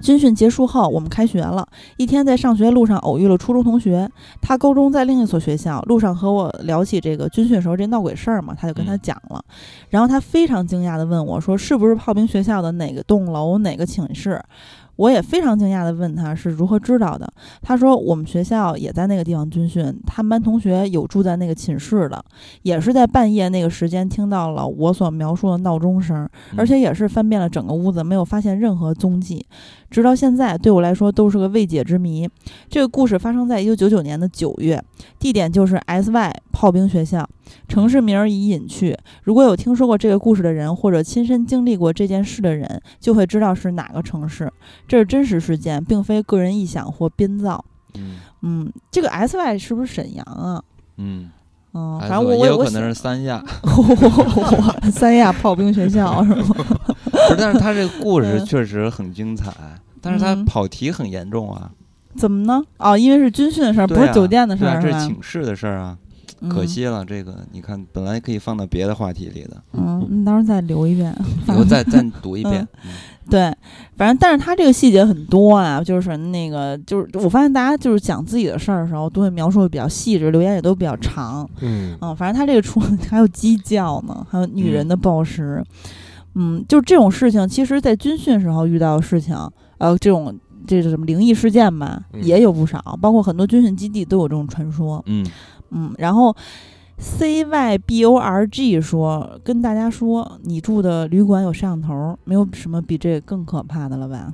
[0.00, 1.66] 军训结束后，我们开学了。
[1.96, 4.08] 一天在上学路上偶遇了初中同学，
[4.40, 5.80] 他高中在另一所学校。
[5.82, 9.42] 路上和我聊起这个军训时候这闹鬼事儿嘛，他就跟他讲了。
[9.88, 14.40] 然后他非常惊讶地问我说：“是不是炮兵学校的哪个栋楼哪个寝室？”
[14.98, 17.32] 我也非常惊讶地问他是如何知道的。
[17.62, 22.22] 他说我们学校也在那个地方军训，他们班同学有住在那个寝室的，
[22.62, 29.46] 也是在半夜那个时间听到了我所描述的闹钟声，而且也是翻遍了整个屋子，没有发现任何踪迹。
[29.88, 32.28] 直到现在，对我来说都是个未解之谜。
[32.68, 34.82] 这个故事发生在一九九九年的九月，
[35.18, 37.26] 地点就是 S.Y 炮兵学校，
[37.68, 38.96] 城市名已隐去。
[39.22, 44.52] 如果有听说过这个故事的人，或者亲身经历过这件事的人，就会知道是哪个城市。
[44.86, 47.64] 这是真实事件，并非个人臆想或编造。
[47.94, 50.62] 嗯嗯，这个 S.Y 是不是沈阳啊？
[50.98, 51.30] 嗯
[51.74, 53.44] 嗯，反正我也有可能是三亚，
[54.92, 56.54] 三亚炮兵学校是吗？
[57.04, 59.52] 不是，但是他这个故事确实很精彩，
[60.00, 61.70] 但是他跑题很严重啊。
[62.16, 62.62] 怎么呢？
[62.78, 65.96] 哦，因为是军训的事儿，不是酒店的事儿，这是寝室的事儿啊。
[66.48, 69.62] 可惜了，这个你看，本来可以放到别的话题里的。
[69.72, 71.14] 嗯，你到时候再留一遍，
[71.48, 72.66] 以后再再读一遍。
[73.30, 73.54] 对，
[73.96, 81.48] 反正但是他这个细节很多啊，就是那个，就是我发现大家就是讲自己的事儿的时候，都会描述的比较细致，留言也都比较长。
[81.60, 85.62] 嗯嗯，反正他这个出还有鸡叫呢，还有女人的暴食。
[86.34, 89.36] 嗯，就这种事情，其实，在军训时候遇到的事情，
[89.78, 90.34] 呃，这种
[90.66, 95.02] 这是什么灵异事件吧，也有不少，包括很多军训基地都有这种传说。
[95.06, 95.26] 嗯
[95.70, 96.34] 嗯，然后
[96.98, 104.32] C Y B O R G 说，跟大家说，你住的旅馆有摄像头，没有什么比这更可怕的了吧？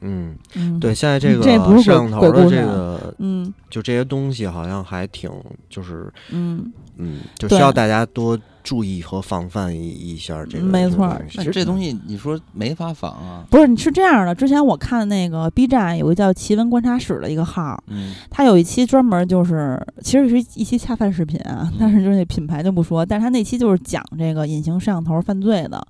[0.00, 1.42] 嗯嗯，对，现在这个
[1.82, 5.30] 摄像头的这个，嗯，就这些东西好像还挺，
[5.70, 8.38] 就是嗯嗯，就需要大家多。
[8.64, 11.16] 注意和防范一一下这个，没错。
[11.30, 13.44] 其实这东西你说没法防啊？
[13.50, 14.34] 不是，你是这样的。
[14.34, 23.04] 之前我看那个 B 站有个叫奇闻观察室的一个号，嗯，他有一期专门就是，其实是一期恰饭视频啊，但是就是那品牌就不说。
[23.04, 25.86] 但是他那期就是讲这个隐形摄像头犯罪的，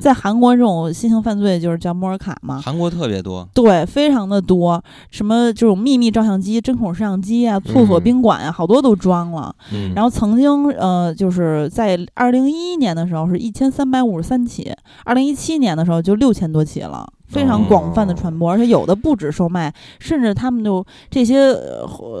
[0.00, 4.82] 在韩国这种新型犯罪就是叫摩尔卡嘛，韩国特别多，对，非常的多。
[5.12, 9.54] 什么这种秘密照相机、针孔摄像机啊、厕所宾馆啊，好多都装了。
[9.94, 14.74] 然后曾经呃，就是在二零一一年的时候是一千三百五十三起，
[15.04, 21.54] 二零一七年的时候就六千多起了，非常广泛的传播，而且有的不止售卖，甚至他们就这些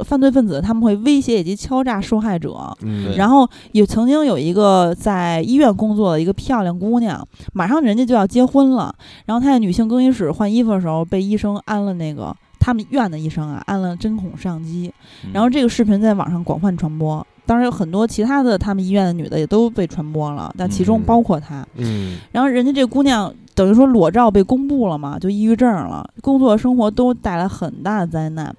[0.04, 2.76] 犯罪分子他们会威胁以及敲诈受害者。
[3.16, 14.92] 然后也曾经有一个在医院工作的一个漂亮姑娘，马上人家就要结婚了，然后她在女性更衣室换衣服的时候被医生安了那个他们院的医生啊安了针孔摄像机，
[15.32, 17.26] 然后这个视频在网上广泛传播。
[17.46, 21.64] 当然有很多其他的他们医院的女的也都被传播了，但其中包括她。
[21.76, 28.54] 嗯，然后人家这姑娘等于说裸照被公布了嘛，就抑郁症了，工作生活都带来很大的灾难。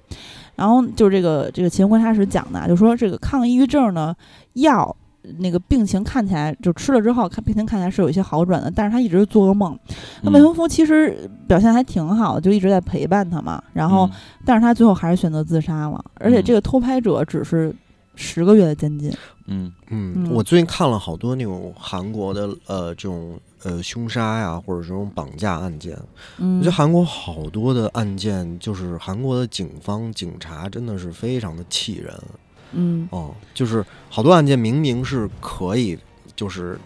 [0.56, 4.16] 然后就这个这个奇闻观察室讲的，就说这个抗抑郁症的
[4.54, 4.96] 药，
[5.38, 9.78] 那个病情看起来就吃了之后，看病情看起来是有一些好转的，但是他一直做噩梦。
[10.22, 13.62] 那未婚夫其实表现还挺好的，就一直在陪伴他嘛。
[13.74, 14.08] 然后，
[14.44, 17.70] 但是他最后还是选择自杀了，而且这个偷拍者只是。
[18.18, 19.14] 十个月的监禁。
[19.46, 25.96] 嗯嗯，我最近看了好多那种韩国的呃这种呃凶杀呀，或者这种绑架案件。
[26.36, 32.12] 嗯，我觉得韩国好多的案件，就是韩国的警方警察真的是非常的气人。
[32.72, 35.96] 嗯哦，就是好多案件明明是可以，
[36.36, 36.78] 就是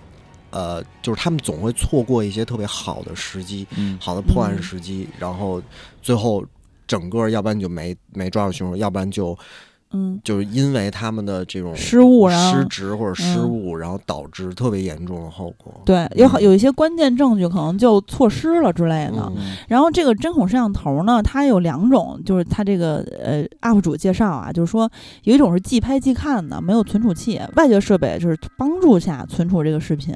[0.50, 5.60] 呃，就是他们总会错过一些特别好的时机，嗯，好的破案时机，然后
[6.02, 6.44] 最后
[6.86, 9.36] 整个要不然就没没抓住凶手，要不然就。
[9.92, 15.72] 嗯，就是因为他们的这种失误、失职或者失误，然后导致特别严重的后果。
[15.84, 19.32] 对，有好有一些关键证据可能就错失了之类的。
[19.68, 24.90] 然后这个针孔摄像头呢，它有两种，就是它这个呃 UP 主介绍啊，就是说
[25.24, 30.14] 有一种是即拍即看的，没有存储器，外界设备就是帮助下存储这个视频。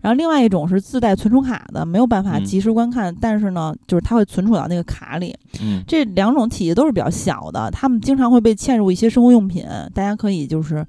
[0.00, 5.34] 然后另外一种是自带存储卡的，没有办法及时观看，但是呢，就是它会存储到那个卡里。
[5.60, 9.64] 嗯，这两种体积都是比较小的，他们经常会被嵌入一些生活用品，
[9.94, 10.86] 大家可以就是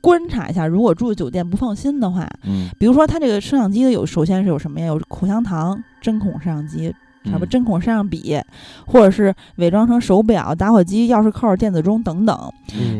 [0.00, 0.66] 观察一下。
[0.66, 4.86] 如果住酒店不放心的话，嗯，比如说它这个摄像机的有，首先是有什么呀？
[4.86, 6.94] 有口香糖、针孔摄像机。
[7.30, 8.38] 什么针孔摄像笔，
[8.86, 12.38] 或者是伪装成手表、打火机、钥匙扣、电子钟等等。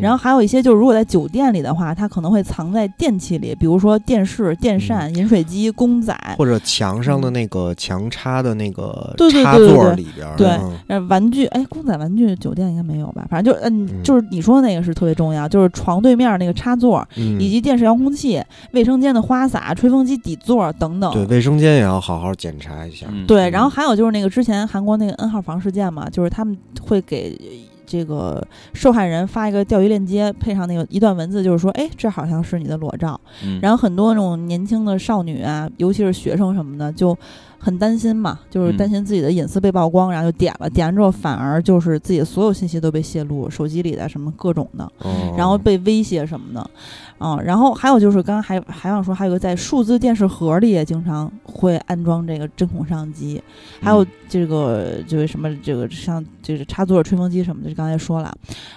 [0.00, 10.26] 然后还有一些，就是如果在酒店里的话，它可能会藏在电器里，比如说电视、电扇、饮水机、公仔，或者墙上的那个墙插的那个插座里边。
[10.36, 13.26] 对，玩具，哎，公仔玩具酒店应该没有吧？
[13.28, 21.12] 反正就嗯，就是你说的那个是特别重要，就是床对面那个插座，以及电视遥控器、卫生间的花洒、吹风机底座等等。
[21.12, 23.06] 对，卫生间也要好好检查一下。
[23.26, 24.17] 对，然后还有就是那。
[24.18, 27.38] 那个之前韩国那个 N 号房事件嘛，就是他们会给
[27.86, 33.20] 这个受害人发一个钓鱼链接，配上那个一段文字，就是说，哎，这好像是你的裸照。
[33.62, 37.16] 然后很多那种年轻的少女啊，尤其是学生什么的，就。
[37.58, 44.90] 很担心嘛，就是担心自己的隐私被曝光，然后就点了，点完之后反而就是自己的所有信息都被泄露，手机里的什么各种的，
[45.36, 46.70] 然后被威胁什么的，
[47.18, 53.42] 嗯，然后还有就是刚刚还还想说，还有个在数字电视盒里也经常会安装这个针孔摄像机，
[53.80, 58.32] 还有这个就是什么这个像就是插座、吹风机什么的，就刚才说了，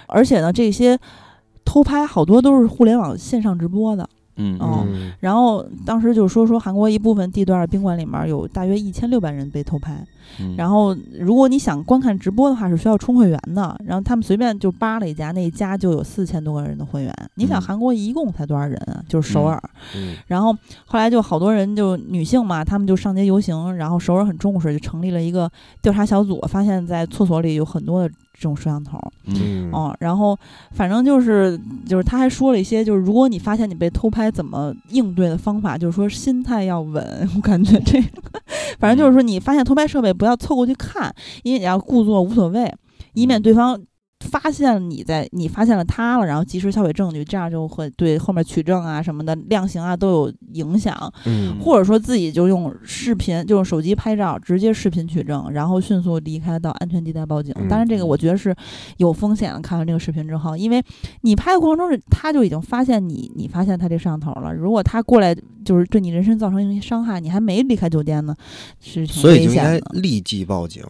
[0.06, 0.98] 而且呢，这些
[1.64, 4.08] 偷拍好多都是互联网线上直播的。
[4.36, 4.56] 嗯
[5.20, 10.04] 然后当时就说说韩国一部分地段的宾馆里面有大约一千六百人被偷拍，
[10.56, 17.14] 然后如果你想观看直播的话是需要充会员的，然后他们随便就扒了一家，那一家就有四千多个人的会员。
[17.34, 19.02] 你想韩国一共才多少人啊？
[19.08, 19.62] 就是首尔，
[19.94, 20.52] 嗯然后
[20.86, 28.14] 后来就好多人就女性嘛，他们就上街游行，然后首尔很重视，就成立了一个调查小组，发现在厕所里有很多的。
[28.34, 30.36] 这种摄像头，嗯，哦，然后
[30.72, 31.56] 反正就是，
[31.86, 37.30] 就是他还说了一些，就是如果你发现你被偷拍，怎么应对的方法，就是说心态要稳。
[37.36, 38.02] 我感觉这，
[38.80, 42.72] 反正就是说，你发现偷拍设备不要凑过去看，因为你要故作无所谓，
[43.14, 43.80] 以免对方。
[44.22, 51.12] 发现你在你发现了他了，然后及时销毁证据，这样就会对后面取证啊什么的量刑啊都有影响。
[51.26, 57.52] 嗯，或者说自己就用视频，就用手机拍照，直接视频取证，然后迅速离开到安全地带报警。
[57.68, 58.54] 当然，这个我觉得是
[58.98, 59.60] 有风险的。
[59.60, 60.82] 看完这个视频之后，因为
[61.22, 64.54] 你拍的过程中是他就已经发现你，你发现他这摄像头了。
[64.54, 68.34] 如果他过来就是对你人身造成一些伤害，你还没离开酒店呢，
[68.80, 69.80] 是挺危险的。
[69.92, 70.82] 立即报警。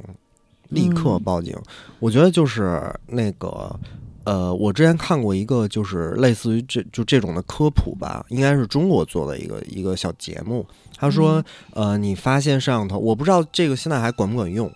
[0.73, 1.57] 立刻报警！
[1.99, 3.79] 我觉得就是那个，
[4.25, 10.67] 呃，我之前看过一个，就是类似于这就这种的科普吧，应该是中国做的一个一个小节目。
[10.97, 14.71] 他说，呃，你发现摄像头，我不知道这个现在还管不管用。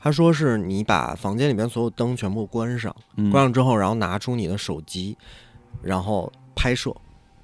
[0.00, 2.94] 他说是你把房间里边所有灯全部关上，
[3.30, 5.16] 关上之后，然后拿出你的手机，
[5.80, 6.92] 然后拍摄，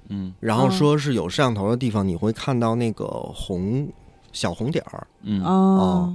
[0.09, 3.87] 嗯，然后说是有摄像头的地方，你会看到那个红
[4.33, 6.13] 小红点儿，嗯哦。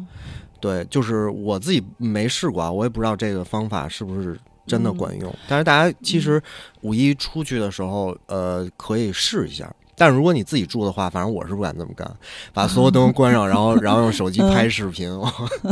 [0.64, 4.34] 对，就是我自己没试过啊，我也不知道这个方法是不是
[4.66, 5.30] 真的管用。
[5.46, 6.42] 但是大家其实
[6.80, 9.70] 五一出去的时候，呃，可以试一下。
[9.94, 12.10] 但如果你自己住的话，反正我是不敢这么干，
[12.54, 15.06] 把所有灯关上，然后 然后用手机拍视频。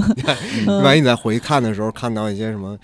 [0.84, 2.78] 万一你在回看的时候看到一些什么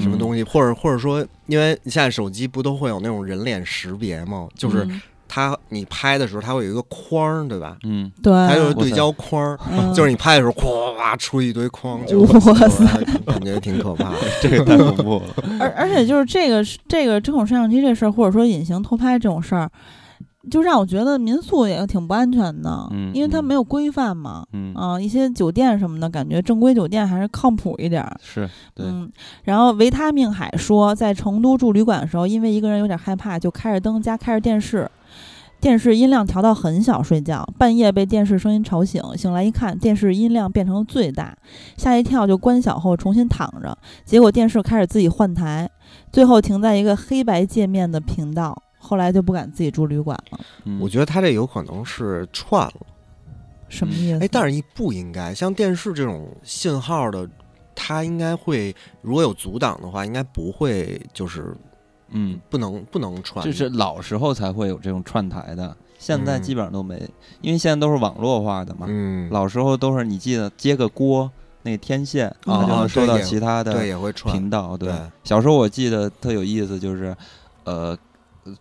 [0.00, 4.46] 什么东西，或者或者说，因为现在手机不都会有那种人脸识别吗？
[4.54, 4.86] 就是。
[5.34, 7.78] 它你拍的时候，它会有一个框，对吧？
[7.84, 9.58] 嗯，对，还有对焦框，
[9.94, 12.84] 就是你拍的时候，咵出一堆框，哇塞，
[13.24, 15.58] 感觉挺可怕的， 这个太恐怖了。
[15.58, 19.70] 而而且就是这个这个针孔摄像机这事儿，或者说隐形偷拍这种事儿，
[20.50, 24.74] 就让我觉得民宿也挺不安全的，嗯，因为它没有规范嘛，嗯。
[24.74, 29.10] 啊，一些酒店什么的，感觉正规酒店还是靠谱一点，是，嗯。
[29.44, 34.86] 然后维他命海说，在成都住旅馆的时候，因为一个人有点害怕，就开着灯加开着电视。
[35.62, 41.38] 电视音量调到很小，睡觉半夜被电视声音吵醒，醒来一看，电视音量变成了最大，
[41.76, 45.70] 吓一跳，就关小后重新躺着，结果电视开始自己换台，
[46.10, 50.40] 最后停在一个黑白界面的频道，后来就不敢自己住旅馆了。
[50.80, 52.74] 我觉得他这有可能是串了，
[53.68, 54.18] 什么意思？
[54.18, 57.30] 哎，但是不应该像电视这种信号的，
[57.72, 61.56] 它应该会如果有阻挡的话，应该不会就是。
[62.12, 66.96] 嗯，不能不能串，就是老时候才会有这种串台的，现在基本上都没，
[67.40, 68.86] 因为现在都是网络化的嘛。
[68.88, 71.30] 嗯，老时候都是你记得接个锅，
[71.62, 73.72] 那天线，它就能收到其他的
[74.26, 74.76] 频道。
[74.76, 74.92] 对，
[75.24, 77.16] 小时候我记得特有意思，就是
[77.64, 77.96] 呃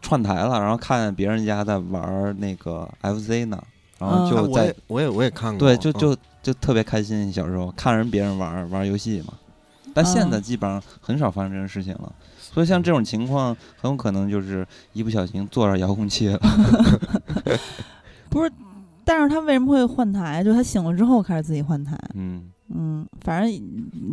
[0.02, 3.62] 串台了，然后看别人家在玩那个 FC 呢，
[3.98, 7.32] 然后就在我也我也看过，对，就就就特别开心。
[7.34, 9.34] 小时候看人别人玩玩游戏嘛，
[9.94, 12.14] 但现在基本上很少发生这种事情了。
[12.54, 16.40] 所以像这种情况，很有可能就是一不小心坐上遥控器了。
[18.30, 18.52] 不是，
[19.06, 20.44] 但是他为什么会换台？
[20.44, 21.98] 就他醒了之后开始自己换台。
[22.14, 22.52] 嗯。
[22.74, 23.52] 嗯，反正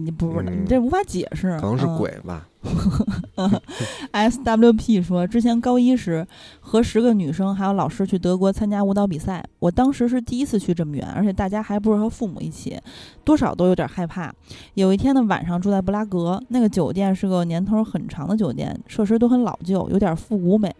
[0.04, 2.48] 你不是你这无法解释，可能是鬼吧。
[4.12, 6.26] S W P 说，之前高一时
[6.60, 12.76] 和十个女生还有老师去德国参加舞蹈比赛，我当时是第一次去这么远，而且大家还不是和父母一起，
[13.24, 14.32] 多少都有点害怕。
[14.74, 20.74] 有一天的晚上住在布拉格，那个酒店是个年头很长的酒店，设施都很老旧，有点复古美。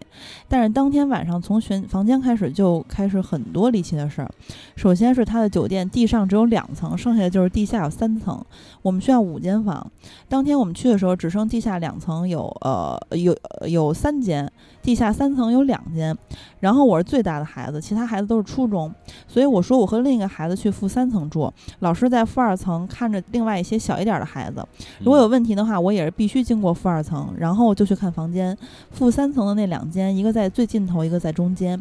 [0.48, 4.28] 但是当天晚上从选房间开始就开始很多离奇的事儿。
[4.74, 8.44] 首先是他的酒店地上只有两层，剩下的就是地下有三层。
[8.82, 9.90] 我们需要五间房，
[10.28, 14.50] 当天我们去的时候只剩地下两层有呃有有三间，
[14.82, 16.16] 地下三层有两间。
[16.60, 18.92] 然后我是最大的孩子，其他孩子都是初中，
[19.26, 24.66] 所以我说我和另一个孩子去负三层住，老师在负二层看着另外一些小一点的孩子。
[24.98, 28.56] 如果有问题的话，我也是必须经过负二层，然后就去看房间。
[28.90, 31.80] 负三层的那两间，一个在最尽头，一个在中间。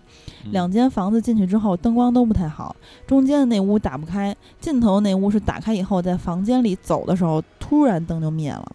[0.52, 2.76] 两间房子进去之后灯光都不太好，
[3.08, 8.72] 中间的那屋打不开，尽头那屋是打开以后在房间里走的时候突然灯就灭了。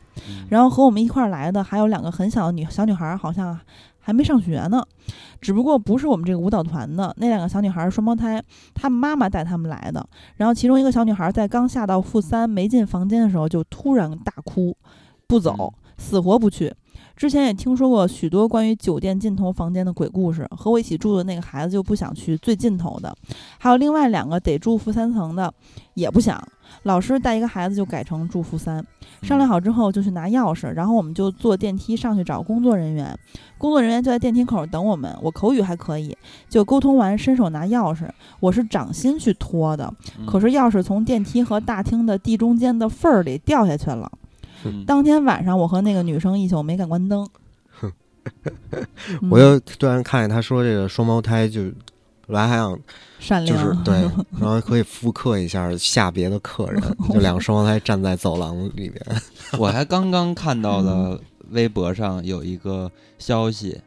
[0.48, 3.58] 然后和我们一块儿来的还有两个很小的女小女孩，好像。
[4.04, 4.84] 还没上学呢，
[5.40, 8.42] 只不过不是我们这个舞蹈团的那两个小女孩双胞胎，
[8.74, 10.04] 她妈妈带她们来的。
[10.34, 14.76] 然后其中一个小女孩在刚下到负三没进房间的时候就突然大哭，
[15.28, 16.74] 不走，死活不去。
[17.14, 23.14] 之前也听说过许多关于酒店尽头房间的鬼故事，和我一起住的那个孩子就不想去最尽头的，
[23.60, 25.54] 还有另外两个得住负三层的
[25.94, 26.42] 也不想。
[26.84, 28.84] 老师带一个孩子就改成住负三，
[29.22, 33.16] 商量好之后就去拿钥匙，然后我们就坐电梯上去找工作人员。
[33.56, 35.16] 工作人员就在电梯口等我们。
[35.22, 36.16] 我口语还可以，
[36.48, 38.08] 就沟通完伸手拿钥匙。
[38.40, 39.92] 我是掌心去拖的，
[40.26, 44.10] 可是钥匙从电梯和大厅的地中间的缝儿里掉下去了。
[44.86, 47.28] 当天晚上我和那个女生一宿没敢关灯。
[49.30, 51.62] 我又突然看见他说这个双胞胎就。
[52.32, 53.94] 来还想，就是对，
[54.40, 59.00] 然后可以复刻一下下别的客人，就两个双胞胎站在走廊里边。
[59.58, 61.20] 我还刚刚看到了
[61.50, 63.80] 微博上有一个消息，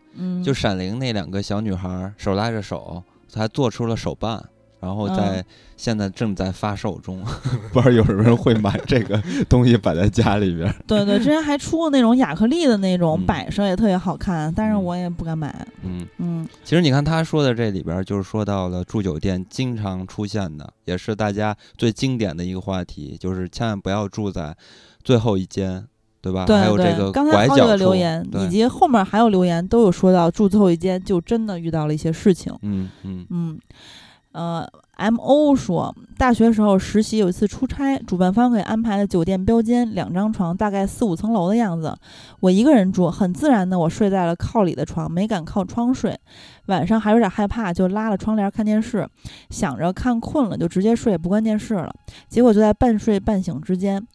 [0.43, 4.43] 就闪灵那两个小女孩手拉着手，还做出了手办。
[4.80, 5.44] 然后在
[5.78, 7.24] 现在正在发售中，
[7.74, 10.72] 不知道有什么人会买这个东西摆在家里边。
[10.86, 15.66] 对对，之前还出过那种亚克力的那种摆设，也特别好看，但是我也不敢买。
[15.84, 24.56] 嗯嗯，其实你看他说的这里边，就是说到了住酒店经常出现的，也是大家最经典的一个话题，就是千万不要住在
[25.04, 25.86] 最后一间，
[26.22, 26.46] 对吧？
[26.46, 27.12] 对对。
[27.12, 32.54] 刚才好几个留言，以及后面还有留言都有说到住最后一间，就真的遇到了一些事情。
[32.62, 33.60] 嗯嗯嗯。
[34.36, 34.68] 呃
[34.98, 41.98] ，M O 说，大学时候实习有一次出差，主办方给安排了酒店标间，两张床，大概四五层楼的样子。
[42.42, 46.20] 我一个人住，很自然的我睡在了靠里的床，没敢靠窗睡。
[46.66, 49.08] 晚上还有点害怕，就拉了窗帘看电视，
[49.50, 51.96] 想着看困了就直接睡，不关电视了。
[52.28, 54.06] 结果就在半睡半醒之间，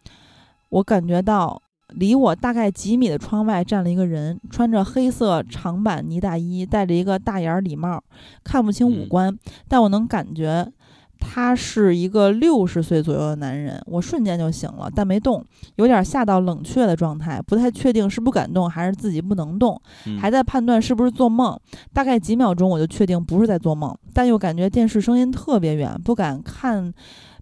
[0.69, 1.63] 我感觉到。
[1.95, 8.03] 离我大概几米的窗外站了一个人，穿着黑色长版呢大衣，戴着一个大檐礼帽，
[8.45, 9.37] 看不清五官，
[9.69, 10.71] 但我能感觉
[11.19, 13.79] 他是一个六十岁左右的男人。
[13.87, 15.45] 我瞬间就醒了，但没动，
[15.77, 19.81] 有点吓到冷却的状态，不太确定是不敢动还是自己不能动，
[20.19, 21.59] 还在判断是不是做梦。
[21.93, 26.93] 大概几秒钟我就确定不是在做梦，但又感觉电视声音特别远，不敢看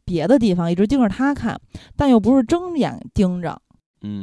[0.05, 1.61] 别的地方，一直盯着他看，
[1.95, 3.61] 但又不是睁眼盯着。
[4.03, 4.23] 嗯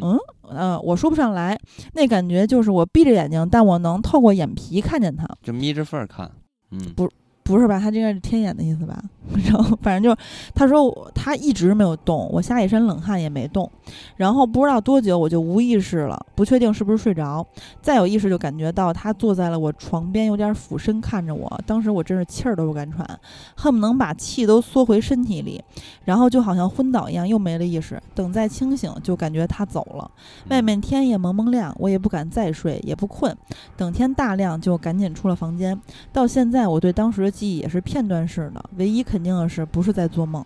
[0.50, 1.58] 嗯我说不上来，
[1.94, 6.32] 那感觉就是我闭着眼睛，但我能透过眼皮看见他，就眯着缝儿看，
[6.72, 7.10] 嗯，不。
[7.46, 7.80] 不是吧？
[7.80, 9.00] 他这个是天眼的意思吧？
[9.46, 10.20] 然后反正就
[10.54, 13.70] 他说他一直没有动，我吓一身冷汗也没动。
[14.16, 17.46] 然后不知道多久我就无意识了，不确定是不是睡着。
[17.84, 21.62] 再有意识就感觉到他坐在了我床边，有点俯身看着我。
[21.68, 23.08] 当时我真是气儿都不敢喘，
[23.56, 25.64] 恨不能把气都缩回身体里。
[26.04, 28.02] 然后就好像昏倒一样，又没了意识。
[28.16, 30.10] 等再清醒，就感觉他走了。
[30.50, 33.36] 外面天也蒙蒙亮，我也不敢再睡，也不困。
[33.78, 35.80] 等天大亮就赶紧出了房间。
[36.12, 37.35] 到现在我对当时的。
[37.36, 38.64] 记忆也是片段式的。
[38.78, 40.44] 唯一肯定的是，不是在做梦。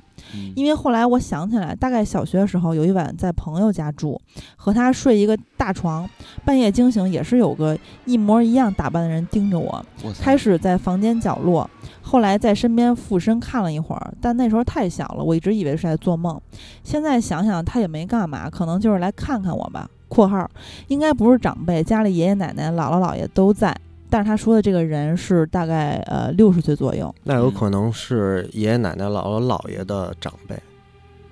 [0.56, 4.20] 因为后来我想起来，大概小学的时候有一晚在朋友家住，
[4.56, 6.10] 和他睡一个大床，
[6.44, 9.86] 半夜惊醒也是有个一模一样打扮的人盯着我。
[10.20, 11.70] 开始在房间角落，
[12.02, 16.40] 后来在身边附身看了一会儿，但那时候太小了，我一直以为是在做梦。
[16.84, 19.90] 现在想想，他也没干嘛，可能就是来看看我吧。
[20.10, 20.50] （括号
[20.88, 23.76] 应该不是长辈，家里爷爷奶奶、姥姥姥爷都在。）
[24.10, 30.58] 但是他说的这个人是大概呃六十岁左右，那有可能是爷爷奶奶、姥姥姥爷的长辈。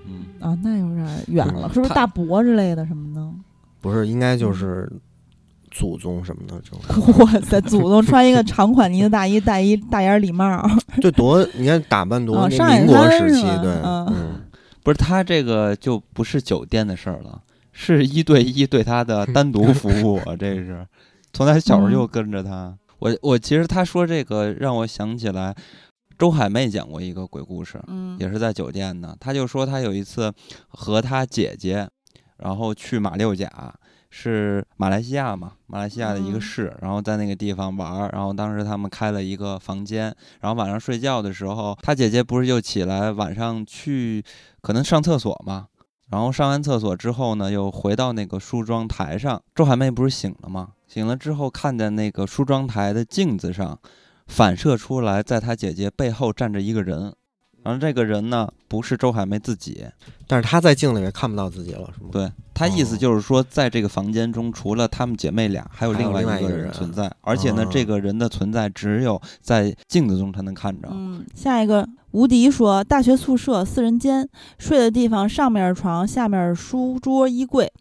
[0.06, 3.30] 嗯啊，那有点远了，是不是大伯之类的什么的？
[3.82, 4.90] 不是，应该就是
[5.70, 6.56] 祖宗什么的。
[6.64, 10.66] 就哇塞，祖宗穿一个长款呢子大衣，戴一大檐礼帽，
[11.02, 14.42] 这多你看打扮多民国时期，对，嗯，
[14.84, 17.42] 不是他这个就不是酒店的事儿了，
[17.74, 20.86] 是一对一对他的单独服务，这是。
[21.38, 25.56] 从他小时候就跟着他，我我其实他说这个让我想起来，
[26.18, 29.16] 周海媚讲过一个鬼故事，嗯，也是在酒店的。
[29.20, 30.34] 他就说他有一次
[30.68, 31.88] 和他姐姐，
[32.38, 33.48] 然后去马六甲，
[34.10, 38.10] 是马来西亚嘛，马来西亚的一个市，然后在那个地方玩儿。
[38.14, 40.06] 然后当时他们开了一个房间，
[40.42, 44.24] 然后晚上睡觉的时候，他姐姐不是就起来晚上去
[44.62, 45.68] 可能上厕所嘛，
[46.10, 49.40] 然后上完厕所之后呢，又回到那个梳妆台上。
[49.54, 50.70] 周海媚不是醒了吗？
[50.98, 53.80] 醒了之后，看见那个梳妆台的镜子上，
[54.26, 57.14] 反射出来，在他姐姐背后站着一个人。
[57.62, 59.86] 然后这个人呢，不是周海媚自己，
[60.26, 62.10] 但是他在镜子里看不到自己了，是吗？
[62.12, 67.14] 对他意思就是说，在这个房间中，除了他们姐妹俩，还有另外一个人存在。
[67.22, 70.90] 而且呢，这个人的存在只有在镜子中才能看着。
[70.92, 74.28] 嗯，下一个吴迪说，大学宿舍四人间，
[74.58, 77.72] 睡的地方上面是床，下面是书桌、衣柜。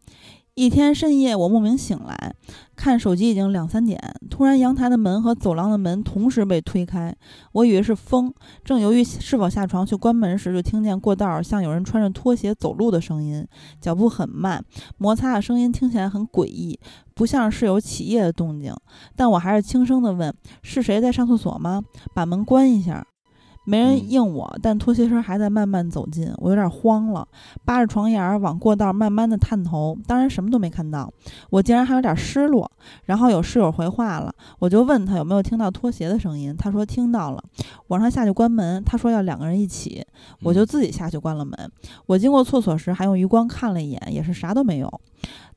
[0.57, 2.35] 一天深夜，我莫名醒来，
[2.75, 4.01] 看手机已经两三点。
[4.31, 7.15] 突然，阳台的门和走廊的门同时被推开，
[7.53, 8.33] 我以为是风。
[8.65, 13.47] 正犹豫是否下床去关门时，就听见过道像有人穿着拖鞋走路的声音，
[13.83, 14.65] 脚步很慢，
[14.97, 16.81] 摩擦的声音听起来很诡异，
[17.15, 18.75] 不像是有起夜的动静。
[19.15, 20.35] 但我还是轻声地问
[20.65, 21.83] ：“是谁在上厕所吗？
[22.15, 23.07] 把门关一下。”
[23.67, 27.27] 没人应我，但拖鞋声还在慢慢走近，我有点慌了，
[27.65, 31.13] 扒着床沿往过道慢慢的探头，当然什么都没看到，
[31.51, 32.71] 我竟然还有点失落。
[33.07, 37.43] 然后有室友回话了，我就问他有没有听到拖鞋的声音，他说听到了。
[37.89, 40.07] 我让他下去关门，他说要两个人一起，
[40.43, 41.53] 我就自己下去关了门。
[42.07, 45.01] 我经过厕所时还用余光看了一眼，也是啥都没有。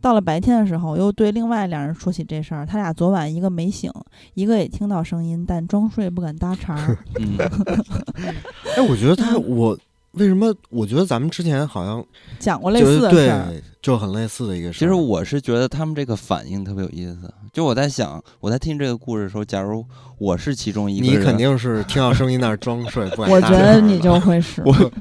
[0.01, 2.65] 到了白天的时候，又对另外两人说起这事儿。
[2.65, 3.91] 他俩昨晚一个没醒，
[4.33, 6.75] 一个也听到声音，但装睡不敢搭茬。
[7.19, 7.37] 嗯
[8.77, 9.77] 哎，我觉得他我。
[10.13, 10.53] 为什么？
[10.69, 12.03] 我觉得咱们之前好像
[12.39, 14.79] 讲过类似的事儿，就很类似的一个事儿。
[14.79, 17.31] 其实我是觉得他们这个反应特别有意思。
[17.53, 19.85] 就我在想，我在听这个故事的时候，假如
[20.17, 23.29] 我是其中一个，你肯定是听到声音那儿装睡，不敢。
[23.31, 24.61] 我觉得你就会是。
[24.65, 24.91] 我，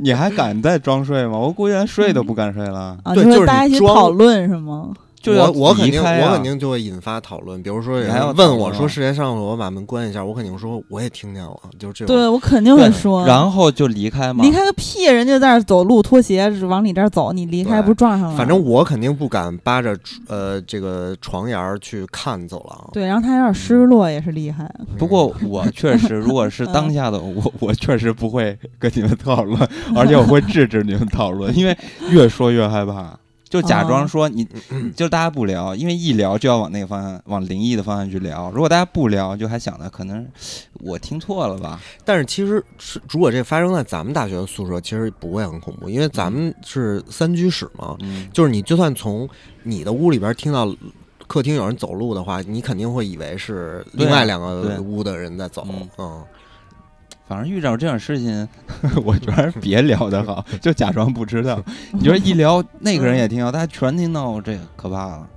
[0.00, 1.38] 你还敢再装睡吗？
[1.38, 2.98] 我估计连睡都不敢睡了。
[3.04, 4.94] 啊，就是大家一起讨论是吗？
[5.26, 12.14] 我我肯定我肯定就会引发讨论，比如说有人问我说：“时间上了，我把门关一下。”我肯定说：“我也听见了。”就这种。
[12.14, 13.26] 对我肯定会说。
[13.26, 14.44] 然后就离开嘛？
[14.44, 15.06] 离开个屁！
[15.06, 18.36] 人家在那走路，拖鞋往你这儿走，你离开不撞上了？
[18.36, 19.98] 反正我肯定不敢扒着
[20.28, 22.90] 呃这个床沿儿去看走廊。
[22.92, 24.70] 对，然后他有点失落，也是厉害。
[24.98, 31.76] 不过我确实，如果是当下的我，我确实不会跟你们讨论，而且我会制止你们讨论，因为
[32.10, 33.18] 越说越害怕。
[33.48, 34.46] 就假装说你，
[34.94, 38.50] 就大家不聊，因为一聊就要往那个方向，往灵异的方向去聊。
[38.50, 40.26] 如果大家不聊，就还想着可能
[40.80, 41.80] 我听错了吧。
[42.04, 47.96] 但是其实是，如果这发生在咱们大学的宿舍，其实不会很恐怖，因为咱们是三居室嘛。
[48.32, 49.28] 就是你就算从
[49.62, 50.70] 你的屋里边听到
[51.26, 55.66] 客厅有人走路的话，你肯定会以为是另外两个屋的人在走。
[55.98, 56.24] 嗯。
[57.28, 58.48] 反正遇着这种事情，
[59.04, 61.62] 我觉得别聊的好， 就假装不知道。
[61.92, 65.28] 你觉得一聊，那个人也听到，大家全听到，这可怕了。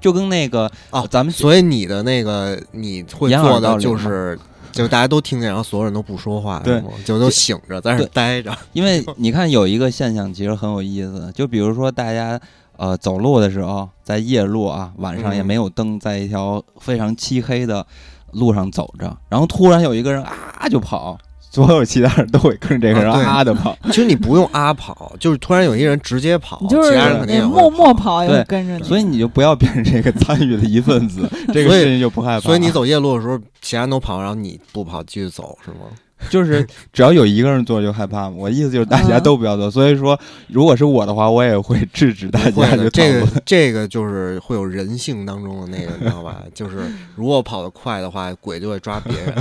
[0.00, 4.38] 就跟那个啊，咱们所以你的那个你会做的就是，
[4.70, 8.56] 就大家都听见，然后所有人都不说话，对，就都醒着在那待着。
[8.72, 12.38] 因为你看有一个现象其实很有意思，就比如说大家
[12.76, 17.84] 呃走路的时候，在夜路啊，晚上也没有灯，在一条非常漆黑的
[18.32, 21.16] 路上走着，然后突然有一个人啊就跑。
[21.56, 28.82] 所有其他人都会跟着这个人啊的跑，其实你不用啊跑，就是突然有一个人直接跑，就是其他人肯定默默跑，也会，跟着你。
[28.82, 32.40] 所以你就不要变成这个参与的一份子， 这个事情就不害怕。
[32.40, 35.86] 所以你走夜路的时候，其他人都跑，然后你不跑继续走，是吗？
[36.30, 39.70] 就是只要有一个人做就害怕我意思就是大家都不要做。
[39.70, 42.76] 所以说，如果是我的话，我也会制止大家。
[42.90, 46.42] 这个这个就是会有人性当中的那个，你知道吧？
[46.54, 46.78] 就是
[47.14, 49.34] 如果跑得快的话，鬼就会抓别人。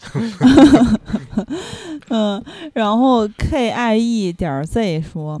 [2.08, 2.42] 嗯，
[2.72, 5.40] 然后 K I E 点 Z 说。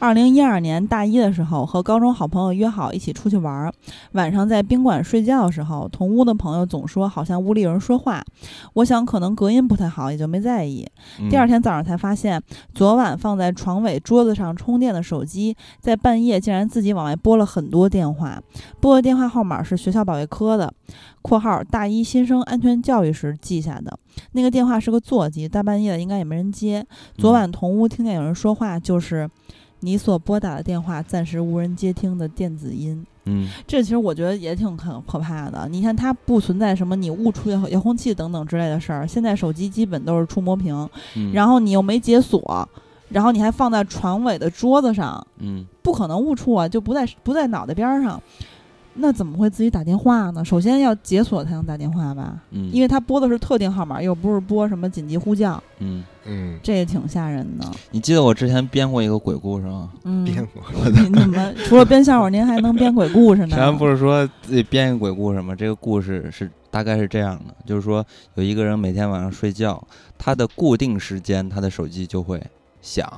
[0.00, 3.70] 二零一二年大一的时候，和高中好朋友约好一起出去玩儿。
[4.12, 8.24] 晚上在宾馆睡觉的时候，同屋的朋友总说好像屋里有人说话。
[8.72, 10.88] 我想可能隔音不太好，也就没在意。
[11.28, 12.42] 第二天早上才发现，
[12.74, 18.42] 昨晚放在床尾桌子上充电的手机，在半夜竟然自己往外拨了很多电话。
[18.80, 20.72] 拨的电话号码是学校保卫科的
[21.20, 23.98] （括号大一新生安全教育时记下的）。
[24.32, 26.86] 那个电话是个座机，大半夜的应该也没人接。
[27.18, 29.28] 昨晚同屋听见有人说话，就是。
[29.80, 35.68] 你所拨打的电话暂时无人接听的电子音，嗯，这其实我觉得也挺可可怕的。
[35.68, 39.06] 你看，它不存在什么你误触遥 遥控器等等之类的事儿。
[39.06, 40.88] 现在手机基本都是触摸屏，
[41.32, 42.68] 然后你又没解锁，
[43.08, 48.22] 然后你还放在床尾的桌子上，嗯，不可能误触啊，就不在不在脑袋边上。
[48.94, 50.44] 那怎么会自己打电话呢？
[50.44, 57.64] 首先要解锁才能打电话吧，嗯，因为他拨的是特定号码，又不是拨什么紧急呼叫，嗯嗯，这也挺吓人的。
[57.92, 59.90] 你记得我之前编过一个鬼故事吗？
[60.04, 60.90] 嗯，编过。
[60.90, 63.56] 您怎么除了编笑话，您还能编鬼故事呢？
[63.56, 65.54] 咱不是说自己编一个鬼故事吗？
[65.54, 69.82] 这个故事是大概是这样的，就是说有一个人每天晚上睡觉，
[70.18, 72.42] 他的固定时间他的手机就会
[72.82, 73.08] 响，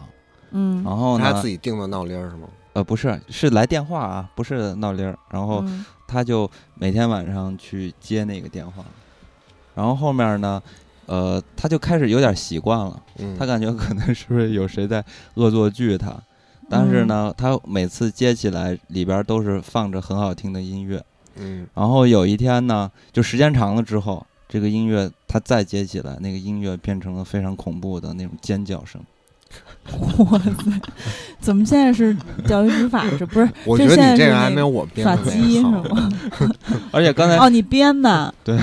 [0.50, 2.46] 嗯，然后他自己定的闹铃是吗？
[2.74, 5.18] 呃，不是，是来电话啊，不是闹铃儿。
[5.30, 5.62] 然后
[6.06, 8.84] 他就每天晚上去接那个电话，
[9.74, 10.62] 然后后面呢，
[11.06, 13.02] 呃，他就开始有点习惯了。
[13.38, 15.04] 他感觉可能是不是有谁在
[15.34, 16.14] 恶作剧他？
[16.70, 21.04] 但是呢，他每次接起来里边都是放着很好听的音乐。
[21.36, 21.66] 嗯。
[21.74, 28.98] 然后有一天呢，就时间长了之后，这个音乐他再接起来，那个音乐变成了非常恐怖的那种尖叫声。
[30.18, 30.80] 哇塞！
[31.40, 32.16] 怎么现在是
[32.46, 33.04] 钓鱼执法？
[33.18, 33.48] 这不是？
[33.66, 35.82] 我觉得你这个还没有我编的耍鸡是吗？
[36.92, 38.56] 而且刚才哦，你编的对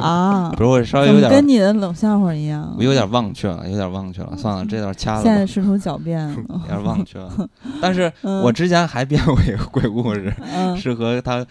[0.00, 0.50] 啊？
[0.56, 4.36] 不是我稍微有点跟你的冷笑话一样，我有点忘却了，有点忘却了。
[4.36, 5.22] 算了，这段掐了。
[5.22, 7.32] 现在试图狡辩，有点忘却了。
[7.80, 10.32] 但是我之前还编过一个鬼故事，
[10.76, 11.44] 是和他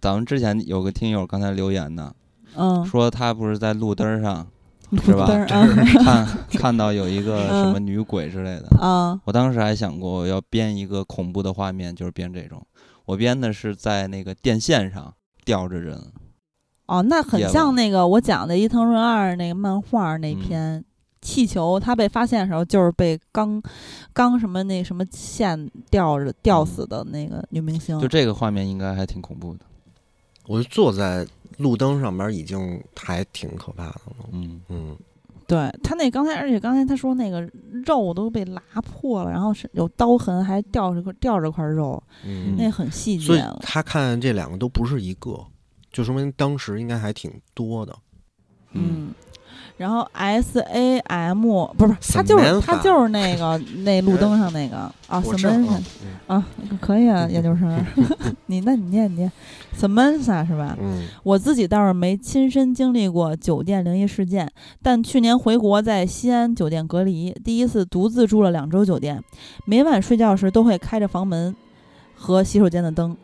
[0.00, 2.12] 咱们之前有个听友刚才留言的，
[2.56, 4.46] 嗯，说他不是在路灯上。
[5.04, 5.26] 是吧？
[6.04, 9.20] 看看到有一个 什么女鬼之类的啊！
[9.24, 12.64] 我当时还想过我要编一个恐怖的画面，就是编这种。
[13.06, 15.12] 我编的是在那个电线上
[15.44, 16.00] 吊着人。
[16.86, 20.84] 哦，那很像那个我讲的伊藤润二那个漫画那篇
[21.22, 23.62] 气球，它被发现的时候就是被钢
[24.12, 27.98] 钢什么那什么线吊着吊死的那个女明星。
[28.00, 29.60] 就这个画面应该还挺恐怖的。
[30.50, 31.26] 我就坐在。
[31.58, 34.30] 路灯上边已经还挺可怕的了。
[34.32, 34.96] 嗯嗯，
[35.46, 37.42] 对他那刚才，而且刚才他说那个
[37.84, 42.02] 肉都被拉破了，然后是有刀痕，还掉着块掉着块肉，
[42.56, 43.26] 那很细节。
[43.26, 45.38] 所以他看这两个都不是一个，
[45.92, 47.94] 就说明当时应该还挺多的。
[48.72, 49.12] 嗯。
[49.80, 51.42] 然后 S A M
[51.78, 54.76] 不是他就是他就是那个 那路灯上那个。
[55.08, 55.80] 啊，Samantha
[56.26, 56.46] 啊，
[56.80, 57.84] 可以啊，研究生，
[58.46, 59.32] 你那你念你念
[59.76, 60.76] ，Samantha 是吧？
[60.78, 64.48] 嗯，我自己倒是没亲身经历过酒店灵异事件，
[64.82, 69.20] 但去年回国在西安酒店隔离，第一次独自住了两周酒店，
[69.64, 71.56] 每晚睡觉时都会开着房门
[72.14, 73.16] 和洗手间的灯。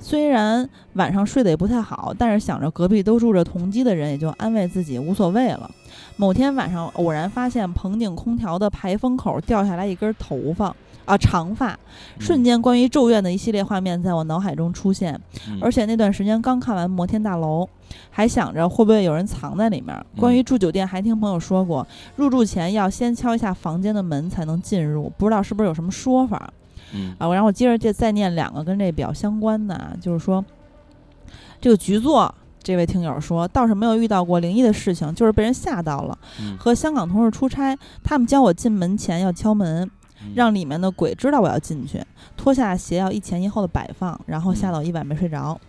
[0.00, 5.70] 虽然晚上睡得也不太好，但是想着隔壁都住着同居的人，也就安慰自己无所谓了。
[6.16, 10.74] 某天晚上，偶然发现棚顶空调的排风口掉下来一根头发
[11.04, 11.78] 啊，长发，
[12.18, 15.18] 瞬间关于咒怨的一系列画面在我脑海中出现。
[15.60, 17.64] 而且那段时间刚看完《摩天大楼》，
[18.10, 19.96] 还想着会不会有人藏在里面。
[20.16, 21.86] 关于住酒店，还听朋友说过，
[22.16, 26.52] 入住前要先敲一下房间的门才能进入，不知道是不是有什么说法。
[26.92, 30.44] 嗯啊，然后我接着这再念两个跟这比较相关的，就是说，
[31.60, 36.18] 这个局座这位听友说，倒是没有遇到过灵异的事情，就是被人吓到了。
[36.58, 39.90] 和香港同事出差，他们教我进门前要敲门，
[40.34, 42.02] 让里面的鬼知道我要进去，
[42.36, 45.60] 脱下鞋要一前一后的摆放，然后吓到一晚没睡着。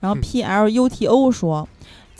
[0.00, 1.68] 然后 P L U T O 说。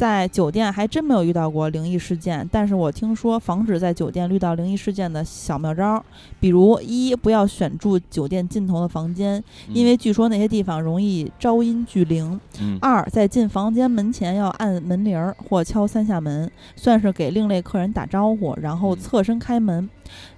[0.01, 6.03] 在酒店还真没有遇到过灵异事件，但是我听说防止在酒店遇到灵异事件的小妙招，
[6.40, 12.40] 比如一不要选住酒店尽头的房间，因为据说那些地方容易招阴聚灵。
[12.80, 19.86] 二在进房间门前要按门铃儿或敲三下门，算是给另类客人打招呼，然后侧身开门。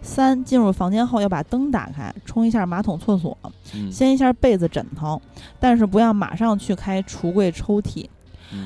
[0.01, 3.39] 三进入房间后要把灯打开，冲一下马桶、厕所，
[3.93, 5.23] 掀一下被子、枕头，
[5.61, 8.09] 但是不要马上去开橱柜、抽屉。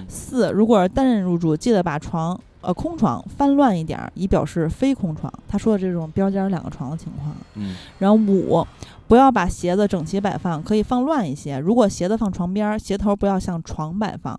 [0.09, 5.32] 四，如果是单人入住，记得把床呃空床翻乱一点，以表示非空床。
[5.47, 7.34] 他说的这种标间两个床的情况。
[7.55, 8.66] 嗯，然后五，
[9.07, 11.59] 不要把鞋子整齐摆放，可以放乱一些。
[11.59, 14.39] 如果鞋子放床边，鞋头不要向床摆放。